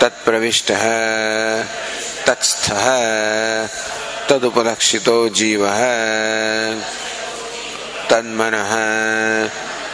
तत्प्रविष्ट 0.00 0.72
तत्स्थ 2.26 2.70
तदुपलक्षितो 4.30 5.18
जीव 5.38 5.66
तन्मन 8.10 8.56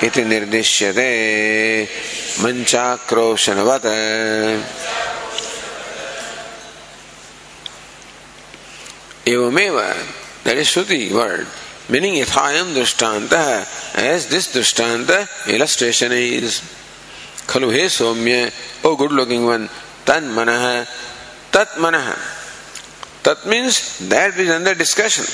इति 0.06 0.24
निर्दिश्यते 0.30 1.10
Evameva, 9.24 10.44
that 10.44 10.56
is 10.56 10.68
Shruti 10.68 11.12
word. 11.12 11.46
meaning 11.88 12.14
yathayam 12.14 12.72
drishtanta 12.74 13.64
as 13.94 14.28
this 14.28 14.54
drishtanta 14.54 15.28
illustration 15.54 16.12
is 16.12 16.60
khalu 17.46 17.72
he 17.76 17.84
somya 17.96 18.48
oh 18.84 18.96
good 18.96 19.12
looking 19.12 19.44
one 19.44 19.68
tan 20.06 20.24
manah 20.36 20.86
tat 21.52 21.68
manah 21.76 22.16
tat 23.22 23.44
means 23.46 23.98
that 24.08 24.34
which 24.36 24.46
is 24.46 24.54
under 24.58 24.74
discussion 24.74 25.26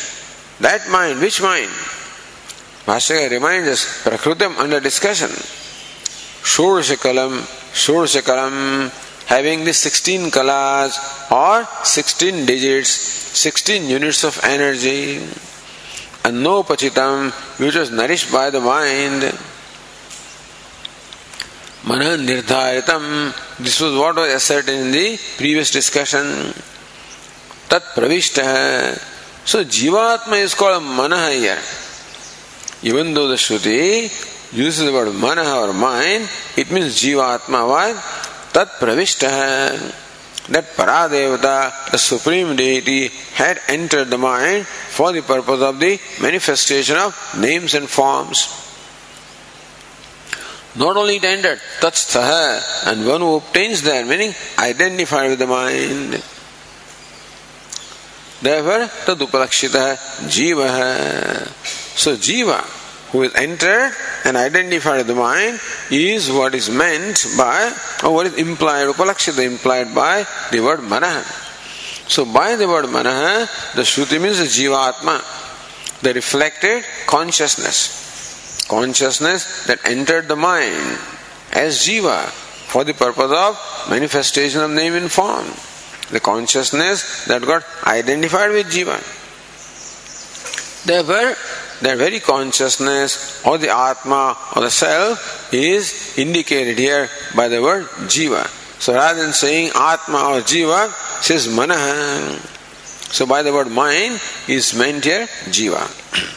that 0.59 0.88
mind 0.91 1.20
which 1.20 1.41
mind 1.41 1.70
Bhashyaka 2.86 3.30
reminds 3.30 3.68
us 3.68 4.03
prakrutam 4.03 4.59
under 4.59 4.80
discussion 4.80 5.30
Shurshakalam 6.51 7.47
Shurshakalam 7.84 8.91
having 9.26 9.64
the 9.64 9.72
16 9.72 10.32
kalas 10.32 10.99
or 11.30 11.64
16 11.84 12.47
digits 12.47 13.20
16 13.33 13.89
units 13.89 14.24
of 14.24 14.41
energy 14.43 15.22
and 16.24 16.43
no 16.43 16.62
pachitam 16.62 17.31
which 17.59 17.74
was 17.74 17.91
nourished 17.91 18.33
by 18.33 18.51
the 18.51 18.61
mind. 18.61 19.22
Mana 21.85 22.16
nirdharitam. 22.18 23.33
This 23.59 23.81
was 23.81 23.95
what 23.97 24.16
was 24.16 24.33
asserted 24.35 24.74
in 24.74 24.91
the 24.93 25.18
previous 25.37 25.70
discussion. 25.70 26.53
Tat 27.68 27.83
pravishta. 27.95 28.99
So 29.47 29.64
Jivatma 29.64 30.43
is 30.43 30.55
called 30.55 30.83
Manaha 30.83 31.33
here. 31.33 31.59
Even 32.83 33.14
though 33.14 33.28
the 33.28 33.37
Shruti 33.37 34.11
uses 34.53 34.85
the 34.85 34.93
word 34.93 35.09
Manaha 35.09 35.68
or 35.68 35.72
mind, 35.72 36.28
it 36.57 36.70
means 36.70 37.01
Jivatma. 37.01 37.68
Why? 37.68 37.93
Tat 38.53 38.68
pravishta 38.78 40.09
that 40.51 40.64
Paradevata, 40.76 41.90
the 41.90 41.98
Supreme 41.98 42.57
Deity, 42.57 43.09
had 43.34 43.61
entered 43.68 44.11
the 44.11 44.18
mind 44.18 44.66
for 44.66 45.12
the 45.12 45.22
purpose 45.22 45.62
of 45.62 45.78
the 45.78 45.98
manifestation 46.20 46.96
of 46.96 47.14
names 47.38 47.74
and 47.74 47.88
forms. 47.88 48.57
Not 50.76 50.96
only 50.96 51.16
it 51.16 51.24
entered, 51.24 51.61
Tatstha, 51.80 52.86
and 52.86 53.07
one 53.07 53.20
who 53.20 53.36
obtains 53.36 53.82
that, 53.82 54.07
meaning 54.07 54.32
identified 54.59 55.30
with 55.30 55.38
the 55.38 55.46
mind. 55.46 56.22
Therefore, 58.42 58.86
Tadupalakshita 59.05 59.96
Jiva. 60.28 61.46
So, 61.96 62.16
Jiva, 62.16 62.80
who 63.12 63.22
is 63.22 63.34
entered 63.34 63.92
and 64.24 64.36
identified 64.36 65.06
the 65.06 65.14
mind 65.14 65.61
is 65.90 66.30
what 66.30 66.54
is 66.54 66.70
meant 66.70 67.26
by 67.36 67.72
or 68.04 68.14
what 68.14 68.26
is 68.26 68.34
implied 68.38 68.86
upalakshita 68.86 69.44
implied 69.44 69.94
by 69.94 70.24
the 70.52 70.61
word 70.61 70.80
manaha. 70.80 71.24
So 72.08 72.24
by 72.24 72.56
the 72.56 72.68
word 72.68 72.86
manaha 72.86 73.74
the 73.74 73.82
shruti 73.82 74.20
means 74.20 74.38
the 74.38 74.44
jivatma 74.44 75.22
the 76.02 76.14
reflected 76.14 76.84
consciousness. 77.06 78.66
Consciousness 78.68 79.66
that 79.66 79.84
entered 79.84 80.28
the 80.28 80.36
mind 80.36 80.98
as 81.52 81.78
jiva 81.78 82.26
for 82.70 82.84
the 82.84 82.94
purpose 82.94 83.32
of 83.32 83.90
manifestation 83.90 84.61
of 84.61 84.70
name 84.70 84.94
and 84.94 85.11
form. 85.11 85.46
The 86.11 86.20
consciousness 86.20 87.26
that 87.26 87.42
got 87.42 87.64
identified 87.86 88.50
with 88.50 88.66
jiva. 88.66 88.98
Therefore 90.86 91.36
that 91.81 91.97
very 91.99 92.20
consciousness 92.20 93.45
or 93.45 93.59
the 93.59 93.70
Atma 93.70 94.37
or 94.55 94.62
the 94.62 94.70
self 94.70 95.53
is 95.53 96.18
indicated 96.18 96.78
here 96.78 97.09
by 97.35 97.49
the 97.49 97.62
word 97.62 97.87
Jiva. 98.07 98.47
So 98.81 98.95
rather 98.95 99.22
than 99.22 99.33
saying 99.33 99.72
Atma 99.74 100.18
or 100.18 100.41
Jiva, 100.41 100.91
says 101.22 101.49
Manaha. 101.49 102.39
So 103.12 103.26
by 103.26 103.43
the 103.43 103.53
word 103.53 103.70
mind 103.70 104.20
is 104.49 104.74
meant 104.74 105.05
here 105.05 105.26
Jiva. 105.49 105.87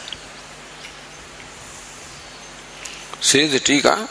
Says 3.24 3.52
the 3.52 3.58
Tika, 3.58 4.06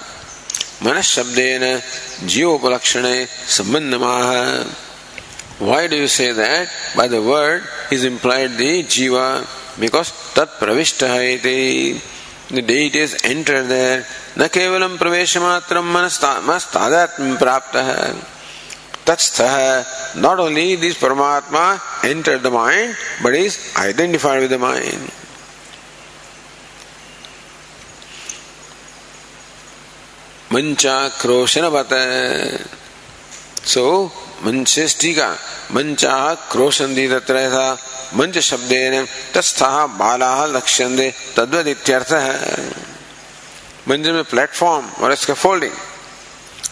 Manashabdena 0.81 1.77
Jivopalakshane 2.25 3.27
Sambandamaha. 3.27 4.65
Why 5.59 5.85
do 5.85 5.95
you 5.95 6.07
say 6.07 6.31
that? 6.31 6.67
By 6.95 7.07
the 7.07 7.21
word 7.21 7.63
is 7.91 8.05
implied 8.05 8.57
the 8.57 8.81
Jiva 8.81 9.45
because 9.79 10.09
तत् 10.35 10.59
प्रविष्ट 10.59 11.03
enter 13.25 13.61
न 14.39 14.47
केवल 14.53 14.87
प्रवेश 14.97 15.37
मात्र 15.37 15.81
मनस्तादात्म 15.81 17.35
प्राप्त 17.37 17.75
है 17.75 18.13
तत्स्थ 19.07 19.41
not 20.17 20.39
only 20.39 20.75
this 20.77 20.95
paramatma 20.97 21.63
enter 22.05 22.37
the 22.37 22.47
mind 22.53 22.93
but 23.23 23.35
is 23.35 23.57
identified 23.79 24.41
with 24.41 24.51
the 24.51 24.59
mind 24.61 25.07
मंचा 30.53 30.97
क्रोशन 31.21 31.69
बत 31.69 31.93
सो 33.67 33.85
मंचेष्टि 34.43 35.13
का 35.13 35.29
मंचा 35.71 36.13
क्रोशन 36.51 36.95
दी 36.95 37.07
तत्र 37.07 37.37
मंच 38.16 38.38
शब्देन 38.38 39.04
तस्थः 39.34 39.84
बालाः 39.98 40.44
लक्ष्यन्ते 40.56 41.12
तद्वद 41.36 41.68
इत्यर्थः 41.68 42.26
मंच 43.88 44.06
में 44.06 44.24
प्लेटफॉर्म 44.30 44.86
और 45.02 45.14
scaffolding 45.16 45.76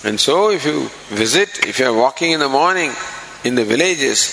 and 0.05 0.20
so 0.20 0.51
if 0.51 0.64
you 0.64 0.88
visit 1.11 1.66
if 1.66 1.78
you 1.78 1.86
are 1.86 1.94
walking 1.94 2.32
in 2.32 2.40
the 2.40 2.49
morning 2.49 2.92
in 3.44 3.55
the 3.55 3.64
villages 3.64 4.24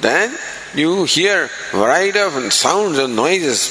then 0.00 0.34
you 0.74 1.04
hear 1.04 1.48
variety 1.72 2.18
of 2.18 2.52
sounds 2.52 2.98
and 2.98 3.16
noises 3.16 3.62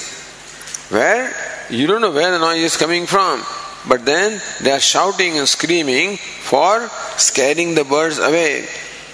where 0.90 1.34
you 1.70 1.88
don't 1.88 2.02
know 2.02 2.12
where 2.12 2.32
the 2.32 2.40
noise 2.40 2.64
is 2.64 2.78
coming 2.78 3.06
from 3.06 3.44
but 3.88 4.06
then 4.06 4.42
they 4.62 4.72
are 4.72 4.80
shouting 4.80 5.38
and 5.38 5.48
screaming 5.48 6.18
for 6.18 6.88
scaring 7.18 7.76
the 7.76 7.84
birds 7.84 8.20
away 8.20 8.68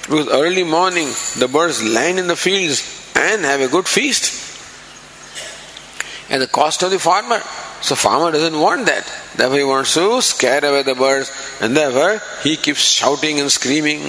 because 0.04 0.28
early 0.30 0.64
morning 0.64 1.10
the 1.38 1.48
birds 1.48 1.84
land 1.84 2.20
in 2.20 2.28
the 2.28 2.36
fields 2.36 2.95
and 3.17 3.45
have 3.45 3.61
a 3.61 3.69
good 3.69 3.87
feast 3.87 4.45
at 6.31 6.39
the 6.39 6.47
cost 6.47 6.83
of 6.83 6.91
the 6.91 6.99
farmer. 6.99 7.41
So 7.81 7.95
farmer 7.95 8.33
doesn't 8.33 8.59
want 8.59 8.87
that. 8.87 9.05
Therefore 9.37 9.59
he 9.59 9.65
wants 9.65 9.95
to 9.95 10.21
scare 10.23 10.65
away 10.65 10.83
the 10.83 10.95
birds 10.95 11.31
and 11.61 11.77
therefore 11.77 12.21
he 12.43 12.57
keeps 12.57 12.81
shouting 12.81 13.41
and 13.41 13.51
screaming. 13.51 14.01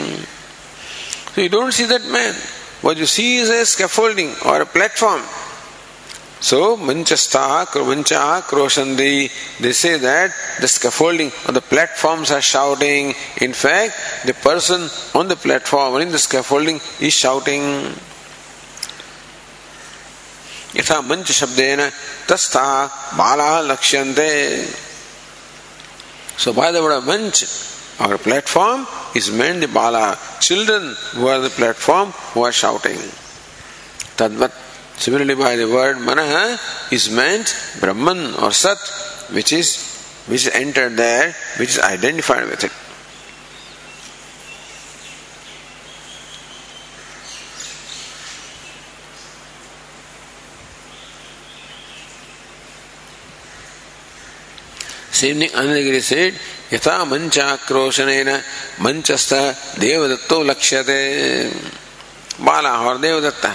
So 1.33 1.41
you 1.41 1.49
don't 1.49 1.71
see 1.71 1.85
that 1.85 2.03
man. 2.05 2.33
What 2.81 2.97
you 2.97 3.05
see 3.05 3.37
is 3.37 3.49
a 3.49 3.65
scaffolding 3.65 4.33
or 4.45 4.61
a 4.61 4.65
platform 4.65 5.21
so, 6.39 6.77
manchastaha, 6.77 7.65
manchaha, 7.65 8.41
kroshandi, 8.43 9.59
they 9.59 9.71
say 9.73 9.97
that 9.97 10.31
the 10.61 10.67
scaffolding 10.67 11.31
or 11.47 11.51
the 11.51 11.61
platforms 11.61 12.29
are 12.29 12.41
shouting. 12.41 13.15
In 13.41 13.53
fact, 13.53 13.95
the 14.25 14.35
person 14.35 14.87
on 15.15 15.27
the 15.27 15.35
platform 15.35 15.95
or 15.95 16.01
in 16.01 16.09
the 16.09 16.19
scaffolding 16.19 16.79
is 17.01 17.13
shouting. 17.13 17.95
यथा 20.77 20.99
मंच 21.01 21.31
शब्देन 21.31 21.79
तस्ता 22.29 22.65
बाला 23.17 23.49
लक्ष्यंते 23.71 24.29
so 26.43 26.53
by 26.53 26.71
the 26.71 26.83
word 26.85 27.03
mancha 27.09 27.45
or 28.01 28.15
platform 28.23 28.85
is 29.17 29.31
meant 29.39 29.65
bala 29.73 30.05
children 30.41 30.95
who 31.15 31.49
platform 31.55 32.13
who 32.35 32.51
shouting 32.61 32.99
तद्वत् 34.17 34.65
similarly 35.03 35.35
by 35.35 35.57
the 35.57 35.69
word 35.71 35.99
mana 36.07 36.19
is 36.93 37.09
meant 37.19 37.49
Brahman 37.81 38.25
or 38.43 38.53
sat 38.61 38.89
which 39.33 39.53
is 39.53 39.77
which 40.29 40.47
entered 40.47 40.93
there 40.97 41.33
which 41.59 41.69
is 41.69 41.79
identified 41.81 42.45
with 42.49 42.63
it 42.65 42.76
Same 55.17 55.47
Anandagiri 55.59 56.01
said, 56.01 56.33
यथा 56.71 56.95
मंचाक्रोशनेन 57.11 58.29
मंचस्थ 58.83 59.31
देवदत्तो 59.79 60.37
लक्ष्यते 60.43 60.99
बाला 62.43 62.73
और 62.85 62.97
देवदत्ता 63.05 63.53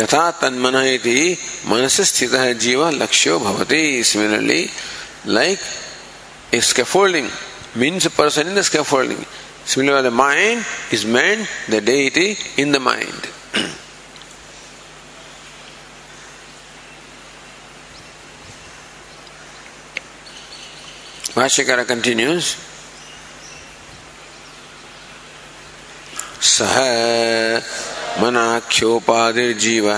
यथा 0.00 0.24
तन्मन 0.40 0.76
मनस 1.70 2.00
स्थित 2.10 2.32
है 2.42 2.52
जीव 2.60 2.88
लक्ष्यो 3.02 3.38
भवती 3.46 3.82
similarly 4.04 4.62
like 5.36 5.58
scaffolding 6.68 7.28
means 7.74 8.06
a 8.06 8.10
person 8.10 8.48
in 8.48 8.54
the 8.54 8.64
scaffolding. 8.64 9.24
Similarly, 9.64 10.02
the 10.02 10.10
mind 10.10 10.66
is 10.90 11.04
meant 11.04 11.48
the 11.68 11.80
deity 11.80 12.36
in 12.60 12.72
the 12.72 12.80
mind. 12.80 13.28
Vashikara 21.40 21.84
continues. 21.88 22.44
सह 26.42 26.76
मनाख्योपाधिर्जीव। 28.22 29.90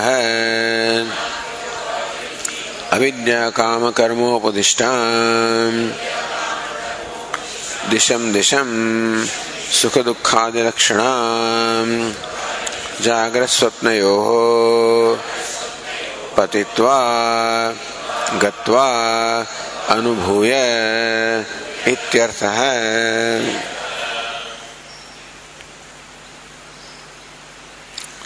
अविद्या 2.91 3.49
काम 3.49 3.91
कर्मोपदिष्टा 3.91 4.89
दिशम 7.89 8.33
दिशम 8.33 8.69
सुख 9.81 9.97
दुखादि 9.97 10.61
लक्षण 10.63 10.99
जागृत 13.01 13.49
स्वप्नयो 13.49 14.15
पतित्वा 16.37 16.99
गत्वा 18.43 18.87
अनुभूय 19.89 20.53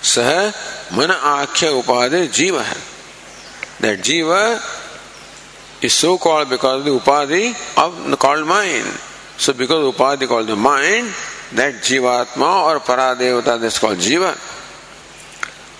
सह 0.04 0.48
मन 0.94 1.12
आख्य 1.12 1.70
उपाधि 1.70 2.28
जीव। 2.28 2.62
है 2.62 2.76
that 3.82 4.02
jiva 4.02 4.36
is 5.84 5.94
so 5.94 6.18
call 6.18 6.46
because 6.46 6.84
the 6.84 6.88
upadhi 6.88 7.56
of 7.78 8.16
called 8.16 8.46
mind 8.46 8.94
so 9.40 9.54
because 9.54 9.84
upadhi 9.84 10.26
called 10.26 10.48
the 10.48 10.52
mind 10.52 11.12
that 11.54 11.84
jivatma 11.84 12.48
or 12.48 12.80
paradevata 12.80 13.58
this 13.58 13.80
called 13.80 14.00
जीव। 14.00 14.36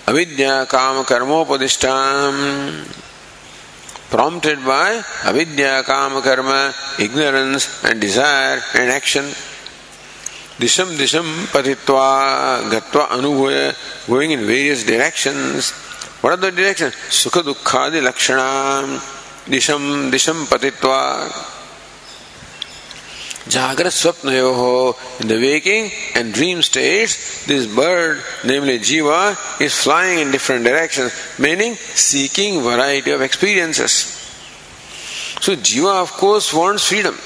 अविद्या, 0.08 0.64
काम, 0.64 1.02
कर्मोपदिष्टाम। 1.02 2.34
prompted 4.10 4.64
by 4.64 5.02
avidya, 5.24 5.82
kama, 5.84 6.22
karma, 6.22 6.74
ignorance, 6.98 7.84
and 7.84 8.00
desire 8.00 8.60
and 8.74 8.90
action. 8.90 9.24
Disham 10.58 10.96
disham 10.96 11.24
patitva 11.52 12.68
gatva 12.70 13.08
anubhaya, 13.08 14.06
going 14.08 14.32
in 14.32 14.40
various 14.40 14.84
directions. 14.84 15.70
What 16.20 16.32
are 16.32 16.36
the 16.36 16.50
directions? 16.50 16.94
Sukha 16.94 17.42
dukkha 17.42 17.92
di 17.92 18.00
lakshana. 18.00 18.98
Disham 19.46 20.10
disham 20.10 20.46
patitva. 20.46 21.56
Jagrat 23.48 23.92
Swapnayoho, 23.92 25.20
in 25.20 25.28
the 25.28 25.36
waking 25.36 25.90
and 26.14 26.34
dream 26.34 26.62
states, 26.62 27.46
this 27.46 27.66
bird, 27.66 28.22
namely 28.44 28.78
Jiva, 28.78 29.36
is 29.60 29.74
flying 29.74 30.18
in 30.18 30.30
different 30.30 30.64
directions, 30.64 31.12
meaning 31.38 31.74
seeking 31.74 32.60
variety 32.62 33.10
of 33.10 33.22
experiences. 33.22 33.92
So 35.40 35.56
Jiva, 35.56 36.02
of 36.02 36.12
course, 36.12 36.52
wants 36.52 36.88
freedom. 36.88 37.16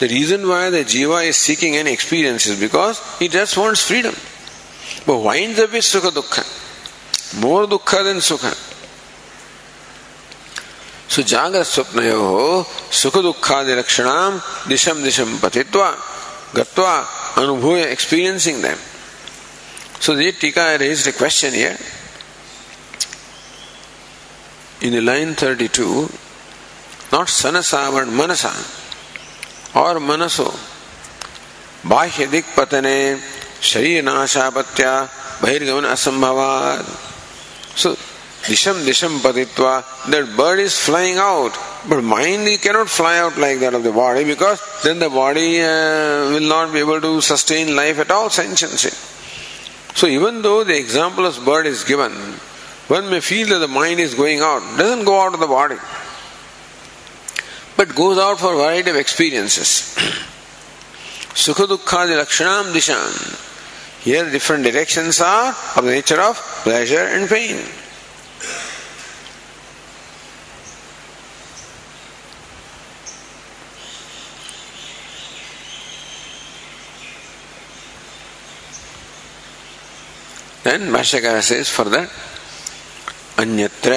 The 0.00 0.08
reason 0.08 0.48
why 0.48 0.70
the 0.70 0.84
Jiva 0.84 1.26
is 1.26 1.36
seeking 1.36 1.76
any 1.76 1.92
experience 1.92 2.46
is 2.46 2.58
because 2.58 3.00
he 3.18 3.28
just 3.28 3.56
wants 3.56 3.86
freedom. 3.86 4.14
But 5.06 5.18
winds 5.18 5.58
up 5.60 5.72
with 5.72 5.84
Sukha 5.84 6.10
dukkha, 6.10 7.40
More 7.40 7.66
dukkha 7.66 8.04
than 8.04 8.16
Sukha. 8.16 8.69
सुजागर 11.10 11.62
स्वप्न 11.64 12.10
हो 12.10 12.66
सुख 12.92 13.16
दुखा 13.18 13.62
निरक्षण 13.62 14.08
दिशम 14.68 15.02
दिशम 15.02 15.38
पतित्वा, 15.42 15.88
गत्वा 16.56 16.94
experiencing 17.76 18.62
them 18.62 18.78
so 20.00 20.14
ये 20.20 20.30
टीका 20.40 20.64
है 20.64 20.76
raise 20.76 21.08
the 21.08 21.12
question 21.18 21.54
ये 21.54 21.76
in 24.86 24.98
line 25.06 25.34
thirty 25.42 25.68
two 25.78 26.08
not 27.14 27.28
sun 27.28 27.60
but 27.94 28.12
मनसा 28.20 28.52
और 29.80 29.98
मनसो 29.98 30.48
बाह्य 31.86 32.26
दिक 32.26 32.54
पतने 32.56 32.96
शरीर 33.62 34.02
नाशापत्या 34.04 34.92
बहिर्गमन 35.42 35.84
असंभवा 35.86 36.50
सो 37.82 37.94
Disham 38.50 38.84
Disham 38.84 39.20
Patitva, 39.20 40.10
that 40.10 40.36
bird 40.36 40.58
is 40.58 40.76
flying 40.76 41.18
out. 41.18 41.56
But 41.88 42.02
mind 42.02 42.48
cannot 42.60 42.88
fly 42.88 43.18
out 43.18 43.38
like 43.38 43.60
that 43.60 43.74
of 43.74 43.84
the 43.84 43.92
body 43.92 44.24
because 44.24 44.60
then 44.82 44.98
the 44.98 45.08
body 45.08 45.60
uh, 45.62 46.32
will 46.32 46.48
not 46.48 46.72
be 46.72 46.80
able 46.80 47.00
to 47.00 47.20
sustain 47.20 47.76
life 47.76 48.00
at 48.00 48.10
all, 48.10 48.28
sentiency. 48.28 48.90
So 49.94 50.08
even 50.08 50.42
though 50.42 50.64
the 50.64 50.76
example 50.76 51.26
of 51.26 51.44
bird 51.44 51.66
is 51.66 51.84
given, 51.84 52.10
one 52.88 53.08
may 53.08 53.20
feel 53.20 53.46
that 53.50 53.60
the 53.60 53.68
mind 53.68 54.00
is 54.00 54.14
going 54.14 54.40
out, 54.40 54.60
doesn't 54.76 55.04
go 55.04 55.20
out 55.20 55.32
of 55.32 55.38
the 55.38 55.46
body, 55.46 55.76
but 57.76 57.94
goes 57.94 58.18
out 58.18 58.40
for 58.40 58.52
a 58.52 58.56
variety 58.56 58.90
of 58.90 58.96
experiences. 58.96 59.94
Sukha 61.38 61.68
dukkha 61.68 62.00
lakshanam 62.20 62.72
dishan. 62.72 64.02
Here 64.02 64.28
different 64.28 64.64
directions 64.64 65.20
are 65.20 65.54
of 65.76 65.84
the 65.84 65.92
nature 65.92 66.20
of 66.20 66.36
pleasure 66.64 67.04
and 67.04 67.28
pain. 67.28 67.64
Then 80.62 80.90
Bhashyakara 80.92 81.42
says 81.42 81.68
further, 81.70 82.06
अन्यत्र 83.40 83.92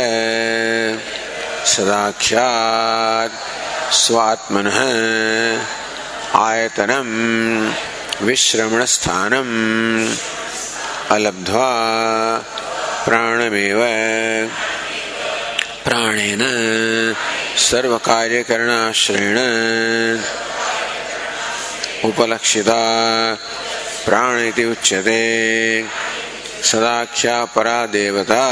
सदाख्यात 1.67 3.31
स्वात्मन 4.01 4.67
आयतनम 6.39 7.09
विश्रमण 8.27 8.83
अलब्ध्वा 11.15 11.67
प्राणमेव 13.05 13.81
प्राणेन 15.85 16.43
सर्वकार्यकरणाश्रयेण 17.67 19.37
उपलक्षिता 22.09 22.81
प्राण 24.05 24.39
इति 24.47 24.65
उच्यते 24.71 25.19
सदाख्या 26.63 27.43
परा 27.55 27.85
देवता 27.91 28.43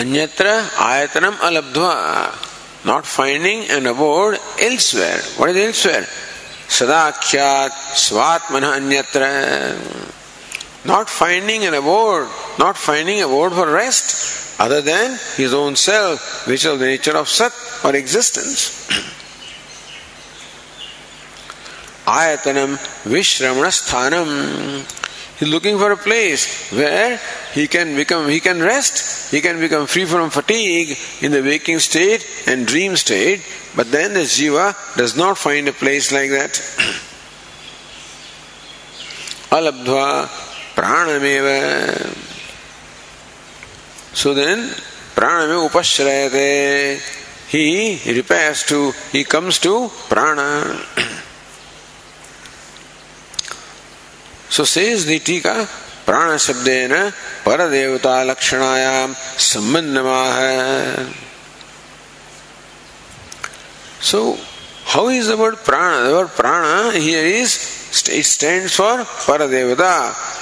Anyatra 0.00 0.62
ayatanam 0.78 1.34
alabdva. 1.46 2.86
Not 2.86 3.04
finding 3.04 3.68
an 3.68 3.86
abode 3.86 4.38
elsewhere. 4.58 5.20
What 5.36 5.50
is 5.50 5.56
elsewhere? 5.56 6.06
Sadakhyat 6.76 7.70
svatmana 8.04 8.78
anyatra. 8.78 9.76
Not 10.86 11.10
finding 11.10 11.66
an 11.66 11.74
abode, 11.74 12.30
not 12.58 12.78
finding 12.78 13.20
a 13.20 13.26
abode 13.26 13.52
for 13.52 13.70
rest 13.70 14.58
other 14.58 14.80
than 14.80 15.18
his 15.36 15.52
own 15.52 15.76
self, 15.76 16.46
which 16.46 16.64
is 16.64 16.72
of 16.72 16.78
the 16.78 16.86
nature 16.86 17.16
of 17.18 17.28
sat 17.28 17.52
ayatanam 22.18 22.70
vishramana 23.04 23.70
sthanam 23.70 24.30
He's 25.40 25.48
looking 25.48 25.78
for 25.78 25.90
a 25.90 25.96
place 25.96 26.70
where 26.70 27.18
he 27.54 27.66
can 27.66 27.96
become, 27.96 28.28
he 28.28 28.40
can 28.40 28.60
rest, 28.60 29.30
he 29.30 29.40
can 29.40 29.58
become 29.58 29.86
free 29.86 30.04
from 30.04 30.28
fatigue 30.28 30.98
in 31.22 31.32
the 31.32 31.40
waking 31.40 31.78
state 31.78 32.22
and 32.46 32.66
dream 32.66 32.94
state, 32.94 33.40
but 33.74 33.90
then 33.90 34.12
the 34.12 34.20
jiva 34.20 34.76
does 34.98 35.16
not 35.16 35.38
find 35.38 35.66
a 35.66 35.72
place 35.72 36.12
like 36.12 36.28
that. 36.28 36.50
Alabdhva 39.50 40.26
pranameva. 40.76 41.96
So 44.14 44.34
then, 44.34 44.74
praname 45.16 45.70
upashrayate. 45.70 47.00
He 47.48 47.98
repairs 48.12 48.64
to, 48.64 48.92
he 49.10 49.24
comes 49.24 49.58
to 49.60 49.88
prana. 50.10 50.84
So 54.50 54.64
says 54.64 55.02
दीटी 55.06 55.38
का 55.40 55.52
प्राण 56.06 56.36
शब्द 56.44 56.68
न 56.92 57.10
पर 57.46 57.68
देवता 57.70 58.22
लक्षणायाम 58.22 59.14
संबंध 59.38 59.98
माह 60.06 60.38
so 64.10 64.20
how 64.92 65.10
is 65.10 65.28
the 65.30 65.34
word 65.40 65.56
prana 65.66 66.26
prana 66.36 66.90
here 66.96 67.26
is 67.26 67.58
it 68.10 68.24
stands 68.26 68.76
for 68.76 69.02
para 69.28 69.46
devata 69.48 69.92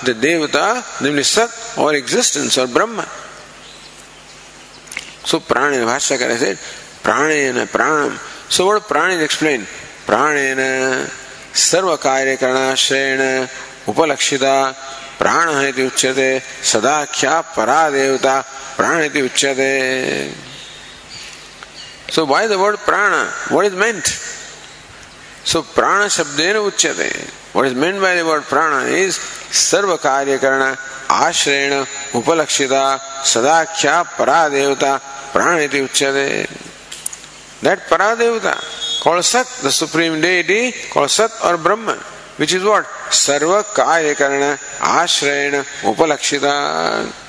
the 0.05 0.17
देवता 0.25 0.67
निम्न 1.03 1.23
सत 1.33 1.79
और 1.79 1.97
एग्जिस्टेंस 1.97 2.59
और 2.59 2.67
ब्रह्म। 2.77 3.05
सो 5.27 5.39
प्राण 5.49 5.85
भाष्य 5.85 6.17
कर 6.19 6.29
रहे 6.29 6.53
prana 7.05 7.65
prana 7.73 8.17
so 8.57 8.67
word 8.67 8.83
prana 8.89 9.13
is 9.13 9.23
explain 9.23 9.67
प्राण 10.07 10.35
सर्व 11.69 11.95
कार्य 12.03 12.37
करना 12.37 12.75
उपलक्षिता 13.89 14.55
प्राण 15.19 15.51
है 15.55 15.71
उच्यते 15.87 16.31
सदाख्या 16.71 17.41
परा 17.57 17.89
देवता 17.91 18.35
प्राण 18.77 19.01
है 19.03 19.23
उच्यते। 19.23 19.71
So 22.15 22.27
why 22.27 22.49
the 22.49 22.53
word 22.63 22.77
prana? 22.87 23.13
What 23.53 23.65
is 23.65 23.75
meant 23.75 24.05
so 25.47 25.61
प्राण 25.75 26.09
शब्देन 26.09 26.57
उच्यते। 26.57 27.11
What 27.57 27.67
is 27.67 27.75
meant 27.75 28.01
by 28.01 28.17
the 28.17 28.25
word 28.27 28.45
prana 28.45 28.89
is 28.95 29.19
सर्व 29.59 29.97
कार्य 29.97 30.39
करण 30.39 30.75
आश्रयण 31.11 31.85
उपलक्षिता 32.19 32.85
सदाख्या 33.27 34.03
परा 34.19 34.49
देवता 34.49 34.97
प्राण 35.33 35.61
इति 35.61 35.81
उच्यते। 35.81 36.27
दैट 37.65 37.89
परा 37.91 38.15
देवता 38.15 38.55
called 39.03 39.25
Sat, 39.25 39.47
the 39.63 39.71
supreme 39.71 40.21
deity 40.21 40.73
called 40.91 41.09
Sat 41.09 41.31
or 41.45 41.57
Brahman, 41.57 41.99
which 42.37 42.53
is 42.53 42.65
what? 42.65 42.85
Karya 43.11 44.15
Karana 44.15 44.57
Ashrayana 44.79 45.65
Upalakshita. 45.83 47.25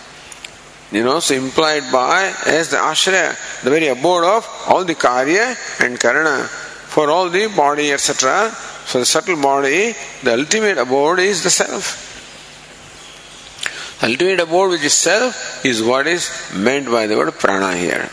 You 0.92 1.04
know, 1.04 1.20
so 1.20 1.36
implied 1.36 1.92
by 1.92 2.34
as 2.48 2.70
the 2.72 2.78
Ashraya, 2.78 3.36
the 3.64 3.70
very 3.70 3.88
abode 3.88 4.24
of 4.24 4.48
all 4.68 4.84
the 4.84 4.96
Karya 4.96 5.56
and 5.86 6.00
Karana 6.00 6.48
for 6.90 7.12
all 7.12 7.30
the 7.30 7.48
body, 7.56 7.92
etc. 7.92 8.52
So 8.86 9.00
the 9.00 9.06
subtle 9.06 9.40
body, 9.40 9.94
the 10.24 10.34
ultimate 10.34 10.80
abode 10.80 11.20
is 11.20 11.44
the 11.44 11.52
self. 11.52 12.08
Ultimate 14.02 14.40
abode 14.40 14.72
which 14.72 14.84
is 14.84 14.94
self 14.94 15.64
is 15.64 15.84
what 15.84 16.08
is 16.08 16.30
meant 16.56 16.90
by 16.90 17.06
the 17.06 17.16
word 17.18 17.34
prana 17.34 17.76
here. 17.76 18.10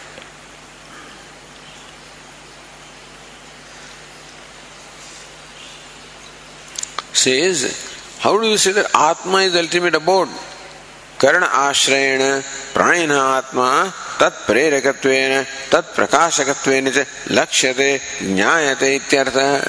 Says, 7.25 8.17
how 8.19 8.39
do 8.39 8.47
you 8.47 8.57
say 8.57 8.71
that 8.73 8.93
Atma 8.95 9.39
is 9.39 9.53
the 9.53 9.59
ultimate 9.59 9.95
abode? 9.95 10.29
कर्ण 11.21 11.43
आश्रयेण 11.43 12.21
प्राणिन 12.73 13.11
आत्मा 13.11 13.69
तत्प्रेरकत्वेन 14.19 15.41
तत्प्रकाशकत्वेन 15.71 16.89
च 16.91 17.03
लक्ष्यते 17.37 17.89
ज्ञायते 18.21 18.93
इत्यर्थः 18.95 19.67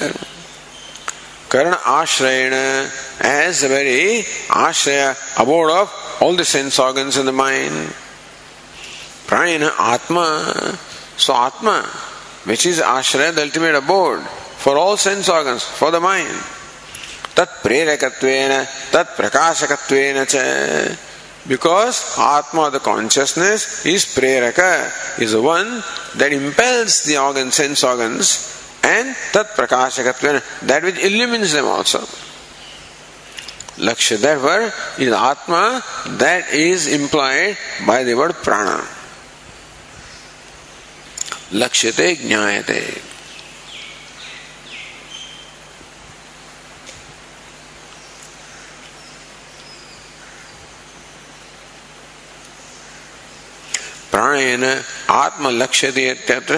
कर्ण 1.52 1.74
आश्रयेण 1.96 2.54
as 3.20 3.60
the 3.60 3.68
very 3.68 4.24
ashraya 4.48 5.14
abode 5.38 5.70
of 5.70 5.92
all 6.20 6.34
the 6.34 6.44
sense 6.44 6.78
organs 6.78 7.18
in 7.18 7.26
the 7.26 7.32
mind 7.32 7.92
pranayana 9.26 9.70
atma 9.78 10.78
so 11.16 11.34
atma 11.34 11.76
which 12.44 12.64
is 12.64 12.80
ashraya 12.80 13.34
the 13.34 13.42
ultimate 13.42 13.74
abode 13.74 14.26
for 14.64 14.76
all 14.78 14.96
sense 14.96 15.28
organs 15.28 15.62
for 15.62 15.90
the 15.90 16.00
mind 16.00 16.34
तत्प्रेरकत्वेन, 17.37 18.63
तत्प्रकाशकत्वेन 18.93 20.25
because 21.47 22.01
atma 22.19 22.69
the 22.69 22.77
consciousness 22.83 23.67
is 23.87 24.05
प्रेरक 24.15 24.59
is 25.23 25.35
one 25.45 25.81
that 26.17 26.33
impels 26.33 27.07
the 27.07 27.49
sense 27.51 27.83
organs 27.85 28.37
and 28.85 29.13
तत् 29.33 29.55
that 30.67 30.83
which 30.83 30.99
illumines 31.09 31.53
them 31.53 31.65
also 31.67 32.07
लक्ष्य 33.79 34.17
दर्वर 34.17 34.71
is 34.99 35.13
atma 35.13 35.63
that 36.19 36.53
is 36.55 36.89
implied 36.89 37.55
by 37.87 38.03
the 38.03 38.31
prana 38.43 38.79
लक्ष्यते 41.53 42.13
ज्ञायते 42.21 42.79
प्राणेन 54.47 54.81
आत्म 55.09 55.49
लक्ष्यते 55.61 56.09
इत्यत्र 56.11 56.57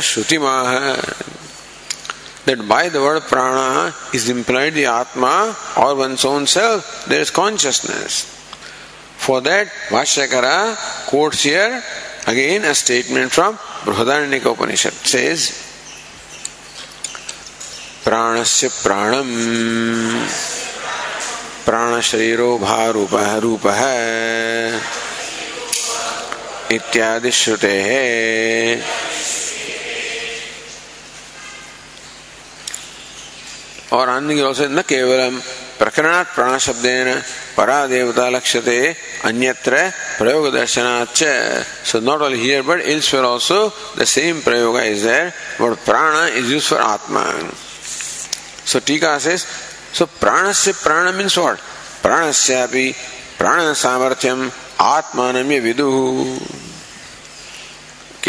that 2.46 2.68
by 2.68 2.90
the 2.90 3.00
word 3.00 3.22
prana 3.30 3.94
is 4.12 4.28
implied 4.30 4.74
the 4.74 4.86
atma 4.86 5.56
or 5.78 5.94
one's 5.96 6.24
own 6.26 6.48
self 6.48 7.06
there 7.06 7.22
is 7.22 7.30
consciousness 7.30 8.26
for 9.26 9.42
that 9.42 9.68
vashyakara 9.90 10.76
quotes 11.10 11.44
here 11.44 11.84
again 12.26 12.64
a 12.66 12.74
statement 12.74 13.32
from 13.32 13.58
Brihadaranyaka 13.86 14.54
Upanishad 14.54 14.94
says 14.94 15.50
प्राणस्य 18.04 18.68
प्राणम 18.84 19.28
प्राण 21.66 22.00
शरीरो 22.02 22.58
भारूप 22.58 23.14
रूप 23.44 23.68
है 23.68 25.09
इत्यादि 26.72 27.32
श्रुते 27.32 27.76
और 33.94 34.08
की 34.28 34.42
ओर 34.42 34.54
से 34.54 34.68
न 34.68 34.82
केवलम 34.86 35.40
प्रकरणात् 35.80 36.34
प्राण 36.36 36.58
शब्देन 36.60 37.08
परा 37.58 37.80
देवता 37.88 38.28
लक्ष्यते, 38.30 38.78
अन्यत्र 39.26 39.76
प्रयोग 40.20 40.48
दर्शनाच 40.54 41.24
so 41.90 42.00
not 42.04 42.22
only 42.22 42.40
here 42.40 42.62
but 42.68 42.82
elsewhere 42.94 43.26
also 43.26 43.60
the 43.98 44.04
same 44.14 44.42
prayoga 44.46 44.80
is 44.80 45.06
there 45.08 45.32
but 45.62 45.78
prana 45.86 46.38
is 46.38 46.52
used 46.54 46.68
for 46.70 46.82
atma 46.82 47.24
so 48.72 48.80
tika 48.88 49.18
से 49.26 49.38
सो 49.38 50.06
प्राणस्य 50.22 50.72
प्राण 50.84 51.12
मीन्स 51.18 51.38
व्हाट 51.38 51.58
प्राणस्यापि 52.04 52.88
प्राण 53.40 53.74
सामर्थ्यम 53.84 54.50
आत्मानम्य 54.82 55.60
विदु 55.60 55.88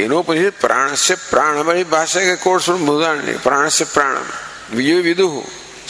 केनोपनिषद 0.01 0.53
प्राण 0.61 0.95
से 0.97 1.15
प्राण 1.29 1.63
बड़ी 1.69 1.85
भाषा 1.93 2.21
के 2.25 2.37
कोर्स 2.41 2.69
उदाहरण 2.69 3.39
प्राण 3.45 3.69
से 3.69 3.85
प्राण 3.85 4.17
विजय 4.77 5.01
विदु 5.05 5.29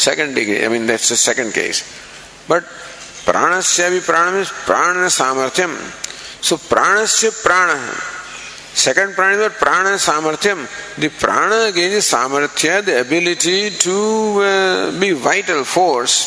second 0.04 0.34
degree 0.34 0.56
I 0.62 0.68
mean 0.68 0.86
that's 0.86 1.12
second 1.20 1.52
case 1.54 1.82
but 2.50 2.62
prana 3.26 3.60
से 3.60 3.88
भी 3.90 4.00
प्राण 4.00 4.30
में 4.32 4.44
प्राण 4.66 5.08
सामर्थ्यम। 5.16 5.76
सो 6.42 6.56
प्राण 6.56 7.04
से 7.06 7.30
प्राण 7.44 7.68
second 8.82 9.14
prana 9.14 9.48
prana 9.60 9.96
सामर्थ्यम। 10.08 10.66
The 11.00 11.10
prana 11.20 11.50
gain 11.78 12.00
samarthya 12.00 12.80
the 12.82 12.88
ability 12.88 13.58
to 13.84 13.96
be 15.00 15.12
vital 15.28 15.62
force 15.62 16.18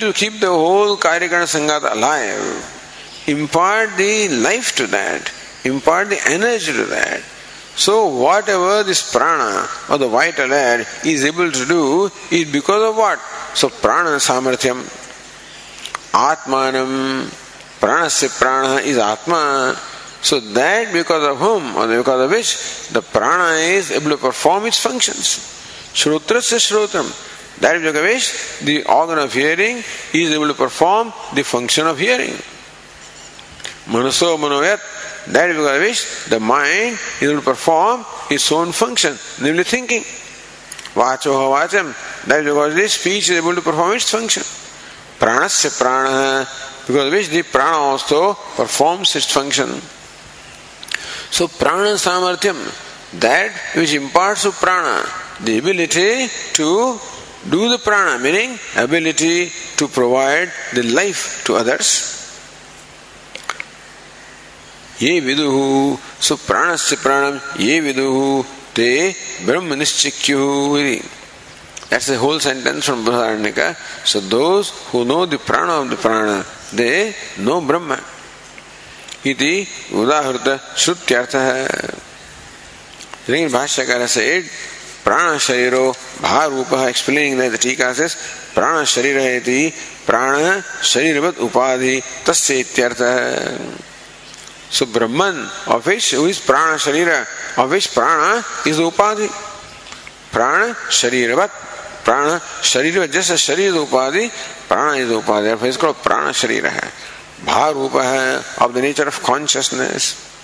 to 0.00 0.12
keep 0.12 0.34
the 0.40 0.46
whole 0.46 0.96
Karyakana 0.96 1.46
Sangata 1.52 1.92
alive, 1.92 3.24
impart 3.26 3.96
the 3.96 4.28
life 4.28 4.76
to 4.76 4.86
that, 4.86 5.32
impart 5.66 6.08
the 6.10 6.20
energy 6.26 6.72
to 6.72 6.84
that. 6.84 7.22
So 7.76 8.06
whatever 8.06 8.82
this 8.82 9.12
prana 9.12 9.68
or 9.90 9.98
the 9.98 10.08
vital 10.08 10.52
air 10.52 10.86
is 11.04 11.24
able 11.24 11.52
to 11.52 11.66
do 11.66 12.10
is 12.30 12.50
because 12.50 12.90
of 12.90 12.96
what? 12.96 13.18
So 13.54 13.68
prana 13.68 14.16
samarthyam, 14.16 14.80
atmanam, 16.12 17.26
pranasya 17.78 18.40
prana 18.40 18.80
is 18.80 18.96
atma. 18.96 19.76
So 20.22 20.40
that 20.40 20.92
because 20.92 21.22
of 21.22 21.38
whom 21.38 21.76
or 21.76 21.86
because 21.86 22.20
of 22.22 22.30
which 22.30 22.88
the 22.88 23.02
prana 23.02 23.58
is 23.58 23.90
able 23.90 24.10
to 24.10 24.16
perform 24.16 24.64
its 24.66 24.80
functions. 24.80 25.38
Shrotrasya 25.92 26.58
shrotam. 26.58 27.60
That 27.60 27.76
is 27.76 27.82
because 27.82 27.96
of 27.96 28.04
which 28.04 28.60
the 28.64 28.84
organ 28.90 29.18
of 29.18 29.32
hearing 29.32 29.82
is 30.12 30.30
able 30.30 30.48
to 30.48 30.54
perform 30.54 31.12
the 31.34 31.44
function 31.44 31.86
of 31.86 31.98
hearing. 31.98 32.34
Manaso 33.86 34.36
manoyat, 34.36 34.80
that 35.28 35.50
is 35.50 35.56
because 35.56 35.80
which 35.80 36.30
the 36.30 36.40
mind 36.40 36.98
is 37.20 37.22
able 37.22 37.40
to 37.40 37.44
perform 37.44 38.04
its 38.30 38.50
own 38.52 38.72
function, 38.72 39.16
namely 39.42 39.64
thinking. 39.64 40.02
Vacho 40.94 41.52
vacham, 41.52 41.94
that 42.26 42.40
is 42.40 42.46
because 42.46 42.74
this 42.74 42.92
speech 42.94 43.30
is 43.30 43.38
able 43.38 43.54
to 43.54 43.60
perform 43.60 43.92
its 43.92 44.10
function. 44.10 44.42
Pranasya 45.18 45.78
prana, 45.78 46.46
because 46.86 47.12
which 47.12 47.28
the 47.28 47.42
prana 47.42 47.76
also 47.76 48.34
performs 48.56 49.14
its 49.16 49.30
function. 49.30 49.68
So 51.30 51.48
prana 51.48 51.96
samarthyam, 51.96 52.56
that 53.20 53.52
which 53.74 53.92
imparts 53.94 54.42
to 54.42 54.52
prana 54.52 55.04
the 55.42 55.58
ability 55.58 56.28
to 56.54 56.98
do 57.50 57.68
the 57.68 57.78
prana, 57.78 58.22
meaning 58.22 58.58
ability 58.76 59.50
to 59.76 59.88
provide 59.88 60.50
the 60.72 60.82
life 60.82 61.44
to 61.44 61.56
others. 61.56 62.15
ये 65.02 65.18
विदुः 65.20 65.56
सो 66.26 66.36
प्राणस्य 66.46 66.96
प्राणम 67.02 67.38
ये 67.60 67.80
विदुः 67.86 68.42
ते 68.76 68.90
ब्रह्म 69.46 69.74
निश्चिक्यु 69.74 70.40
That's 71.88 72.06
the 72.06 72.18
whole 72.18 72.40
sentence 72.40 72.84
from 72.84 73.04
Brihadaranyaka. 73.04 73.76
So 74.04 74.18
those 74.20 74.70
who 74.90 75.04
know 75.04 75.24
the 75.24 75.38
prana 75.38 75.82
of 75.82 75.90
the 75.90 75.96
prana, 75.96 76.44
they 76.74 77.14
know 77.38 77.60
Brahma. 77.60 77.98
इति 79.26 79.66
उदाहृत 79.94 80.48
श्रुत्यर्थः 80.78 81.46
लेकिन 83.28 83.48
भाष्यकार 83.52 84.06
said 84.06 84.44
प्राण 85.04 85.38
शरीरो 85.38 85.84
भार 86.22 86.50
रूप 86.50 86.72
एक्सप्लेनिंग 86.74 87.38
दैट 87.40 87.60
टीका 87.62 87.92
से 87.94 88.06
प्राण 88.54 88.84
शरीर 88.92 89.18
है 89.18 89.68
प्राण 90.06 90.60
शरीरवत 90.90 91.38
उपाधि 91.46 92.00
तस्य 92.26 92.58
इत्यर्थ 92.60 93.02
सो 93.02 93.85
ब्रह्मन 94.72 94.92
Brahman, 94.92 95.50
of 95.68 95.86
which 95.86 96.10
who 96.12 96.26
is 96.26 96.40
prana 96.40 96.76
sharira, 96.76 97.26
of 97.58 97.70
which 97.70 97.94
prana 97.94 98.44
is 98.66 98.76
the 98.76 98.82
upadhi. 98.82 99.28
prana 102.06 102.40
sharira 102.60 103.10
just 103.10 103.30
as 103.30 103.40
sharira 103.40 103.66
is 103.66 103.74
upadi 103.74 104.30
prana 104.68 104.96
is 104.96 105.10
upadi 105.10 105.42
therefore 105.42 105.68
it's 105.68 105.76
called 105.76 105.96
prana 105.96 106.30
sharira 106.30 106.70
rupa 107.74 108.02
hai 108.02 108.64
of 108.64 108.74
the 108.74 108.80
nature 108.80 109.08
of 109.08 109.20
consciousness 109.22 110.35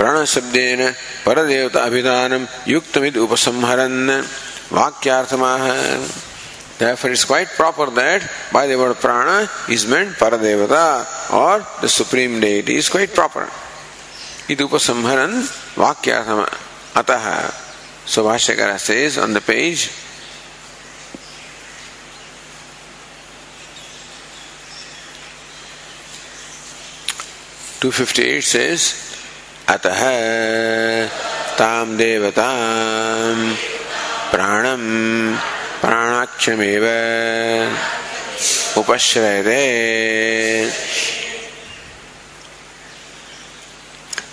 प्राण 0.00 0.24
शब्देन 0.24 0.80
पर 1.26 1.44
देवता 1.46 1.80
अभिधानम 1.84 2.46
युक्तमित 2.68 3.16
उपसंहरन 3.20 4.24
वाक्यार्थमाह 4.72 5.64
Therefore, 6.80 7.10
it's 7.10 7.26
quite 7.26 7.48
proper 7.48 7.90
that 7.90 8.22
by 8.50 8.66
the 8.66 8.78
word 8.78 8.96
prana 8.96 9.50
is 9.68 9.86
meant 9.86 10.16
Paradevata 10.16 11.04
or 11.30 11.66
the 11.82 11.90
Supreme 11.90 12.40
Deity 12.40 12.76
is 12.76 12.88
quite 12.88 13.12
proper. 13.14 13.50
Idupasamharan 14.48 15.44
Vakyasama 15.74 16.48
Ataha. 16.94 17.52
So 18.08 18.24
Bhashyakara 18.24 18.78
says 18.78 19.18
on 19.18 19.34
the 19.34 19.42
page, 19.42 19.90
Two 27.80 27.90
fifty 27.92 28.22
eight 28.22 28.44
says, 28.44 29.09
अतः 29.70 30.00
ताम 31.58 31.96
देवताम 31.96 33.38
प्राणम 34.32 34.82
प्राणाक्षमेव 35.82 36.86
उपश्रयते 38.80 39.60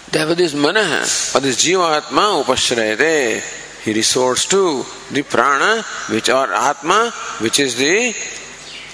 Therefore, 0.09 0.35
this 0.35 0.55
mana 0.55 1.01
or 1.35 1.41
this 1.41 1.63
jivatma 1.63 2.41
upashrayate, 2.41 3.43
he 3.83 3.93
resorts 3.93 4.45
to 4.47 4.83
the 5.11 5.21
prana, 5.21 5.83
which 6.09 6.29
or 6.29 6.51
atma, 6.51 7.11
which 7.39 7.59
is 7.59 7.75
the 7.75 8.15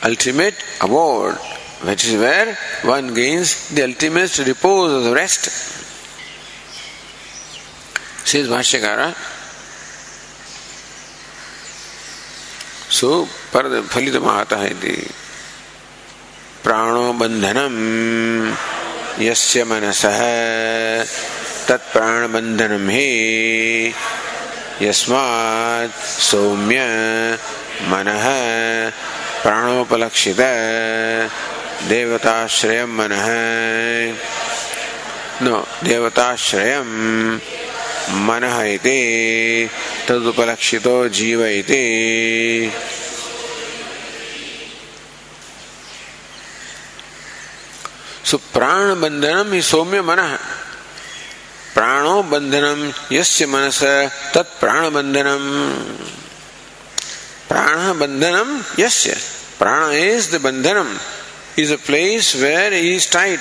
ultimate 0.03 0.55
abode, 0.81 1.35
which 1.83 2.05
is 2.07 2.19
where 2.19 2.57
one 2.81 3.13
gains 3.13 3.69
the 3.69 3.83
ultimate 3.83 4.37
repose 4.39 4.91
or 4.91 5.09
the 5.09 5.15
rest. 5.15 5.82
Says 8.25 8.47
Bhashyakara, 8.47 9.13
सो 12.93 13.09
पर 13.53 13.65
फलित 13.91 14.15
आता 14.15 14.57
है 14.57 14.73
प्राणो 16.63 17.05
बंधनम 17.19 17.75
यस्य 19.23 19.63
मनसः 19.69 20.19
तत्प्राण 21.67 22.21
बंधनम 22.33 22.89
हे 22.89 23.07
यस्मात् 24.81 25.97
सौम्य 26.29 26.79
मनः 27.91 28.25
प्राणोपलक्षित 29.43 30.41
देवताश्रय 31.89 32.85
मनः। 32.97 33.27
नो 35.43 35.55
देवताश्रय 35.83 36.73
मन 38.09 38.43
इति 38.67 39.69
तदुपलक्षितो 40.07 41.07
जीव 41.09 41.45
इति। 41.45 41.83
सो 48.25 48.37
प्राण 48.37 48.99
बंधनम 49.01 49.53
ही 49.53 49.61
सौम्य 49.61 50.01
मन। 50.01 50.21
प्राणो 51.75 52.21
बंधनम 52.23 52.81
यस्य 53.11 53.45
मनस 53.45 53.79
तत् 54.33 54.59
प्राण 54.59 54.89
बंधनम 54.89 55.45
प्राण 57.49 57.99
बंधनम 57.99 58.49
यस्य। 58.79 59.17
Prana 59.59 59.91
is 59.93 60.31
the 60.31 60.41
bandhanam 60.41 60.97
is 61.59 61.73
a 61.73 61.75
place 61.85 62.35
where 62.35 62.73
is 62.73 63.11
tied 63.11 63.39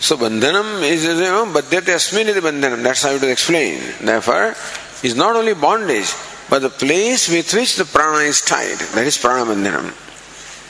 So 0.00 0.16
bandhanam 0.16 0.82
is 0.88 1.04
badyate 1.04 1.90
asmin 1.90 2.26
is 2.26 2.36
bandhanam. 2.36 2.82
That's 2.82 3.02
how 3.02 3.10
it 3.10 3.22
is 3.22 3.30
explained. 3.30 3.82
Therefore, 4.00 4.54
is 5.02 5.16
not 5.16 5.34
only 5.34 5.54
bondage, 5.54 6.12
but 6.48 6.60
the 6.60 6.70
place 6.70 7.28
with 7.28 7.52
which 7.52 7.76
the 7.76 7.84
prana 7.84 8.24
is 8.24 8.40
tied. 8.40 8.78
That 8.94 9.06
is 9.06 9.18
prana 9.18 9.44
bandhanam. 9.50 9.90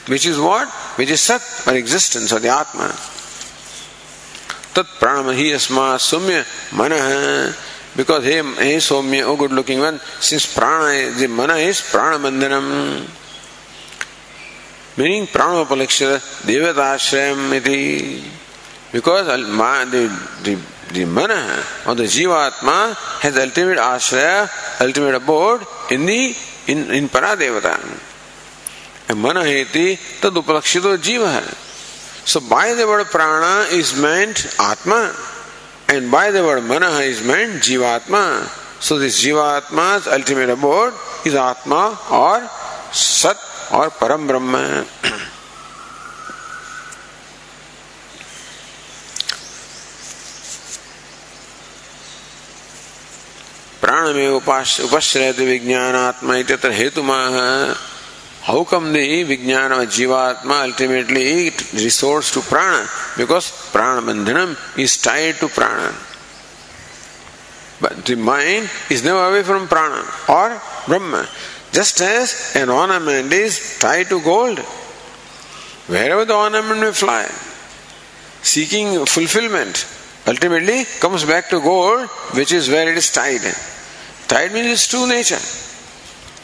Which 0.09 0.25
is 0.25 0.39
what? 0.39 0.67
Which 0.97 1.11
is 1.11 1.21
sat 1.21 1.41
or 1.67 1.75
existence 1.75 2.33
or 2.33 2.39
the 2.39 2.49
atma. 2.49 2.89
Tat 4.73 4.87
prana 4.99 5.33
hi 5.33 5.53
asma 5.53 5.97
sumya 5.99 6.43
manah. 6.71 7.55
Because 7.95 8.23
hey, 8.23 8.37
hey 8.37 8.77
Somya, 8.77 9.23
oh 9.23 9.35
good 9.35 9.51
looking 9.51 9.79
one, 9.79 9.99
since 10.19 10.45
prana, 10.53 11.11
the 11.11 11.27
mana 11.27 11.55
is 11.55 11.81
prana 11.81 12.17
bandhanam. 12.17 13.07
Meaning 14.97 15.27
prana 15.27 15.65
upalakshya 15.65 16.19
devatashrayam 16.45 17.51
iti. 17.57 18.38
Because 18.91 19.27
the, 19.27 20.19
the, 20.43 20.59
the 20.93 21.05
mana 21.05 21.63
or 21.87 21.95
the 21.95 22.03
jivatma 22.03 22.95
has 23.21 23.37
ultimate 23.37 23.77
ashraya, 23.77 24.49
ultimate 24.81 25.15
abode 25.15 25.65
in 25.91 26.05
the 26.05 26.35
in, 26.67 26.91
in 26.91 27.09
Paradevata. 27.09 27.77
And 29.09 29.19
mana 29.19 29.41
heti 29.41 29.97
tad 30.21 30.33
upalakshito 30.33 30.97
jiva. 30.97 31.41
So 32.27 32.39
by 32.39 32.73
the 32.73 32.87
word 32.87 33.07
prana 33.07 33.67
is 33.71 33.99
meant 33.99 34.55
atma 34.59 35.15
and 35.87 36.11
by 36.11 36.31
the 36.31 36.43
word 36.43 36.63
mana 36.63 36.89
is 37.01 37.23
meant 37.23 37.63
jivatma. 37.63 38.47
So 38.81 38.97
this 38.97 39.23
jivatma's 39.23 40.07
ultimate 40.07 40.49
abode 40.49 40.93
is 41.25 41.35
atma 41.35 41.97
or 42.11 42.47
sat 42.93 43.37
or 43.71 43.89
param 43.89 44.27
brahma. 44.27 44.85
प्राण 53.89 54.13
में 54.13 54.27
उपश्रयत 54.29 55.39
विज्ञान 55.39 55.95
आत्मा 55.95 56.35
इतर 56.37 56.71
हेतु 56.71 57.01
how 58.47 58.63
come 58.71 58.91
the 58.93 59.23
vijnana 59.29 59.73
jivatma 59.95 60.57
ultimately 60.63 61.49
resource 61.75 62.33
to 62.33 62.41
prana 62.49 62.75
because 63.17 63.47
prana 63.73 64.05
bandhanam 64.05 64.55
is 64.83 64.97
tied 65.05 65.39
to 65.39 65.47
prana 65.55 65.89
But 67.81 68.05
the 68.05 68.15
mind 68.17 68.69
is 68.89 69.03
never 69.03 69.23
away 69.29 69.41
from 69.41 69.67
prana 69.73 70.03
or 70.27 70.61
Brahma. 70.85 71.25
Just 71.71 72.01
as 72.01 72.53
an 72.61 72.69
ornament 72.69 73.31
is 73.31 73.79
tied 73.79 74.09
to 74.09 74.21
gold, 74.21 74.59
wherever 75.87 76.25
the 76.25 76.35
ornament 76.35 76.81
may 76.81 76.91
fly, 76.91 77.25
seeking 78.41 79.05
fulfillment, 79.05 79.85
ultimately 80.27 80.79
comes 80.99 81.23
back 81.23 81.49
to 81.49 81.61
gold, 81.61 82.07
which 82.41 82.51
is 82.51 82.69
where 82.69 82.91
it 82.91 82.97
is 82.97 83.11
tied. 83.11 83.51
Tied 84.29 84.53
means 84.53 84.67
its 84.67 84.87
true 84.87 85.07
nature. 85.07 85.41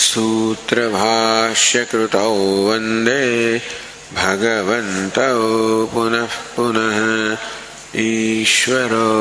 सूत्रभाष्यकृतौ 0.00 2.32
वंदे 2.66 3.24
भगवन्तौ 4.16 5.40
पुनः 5.92 6.34
पुनः 6.56 6.98
ईश्वरो। 8.00 9.12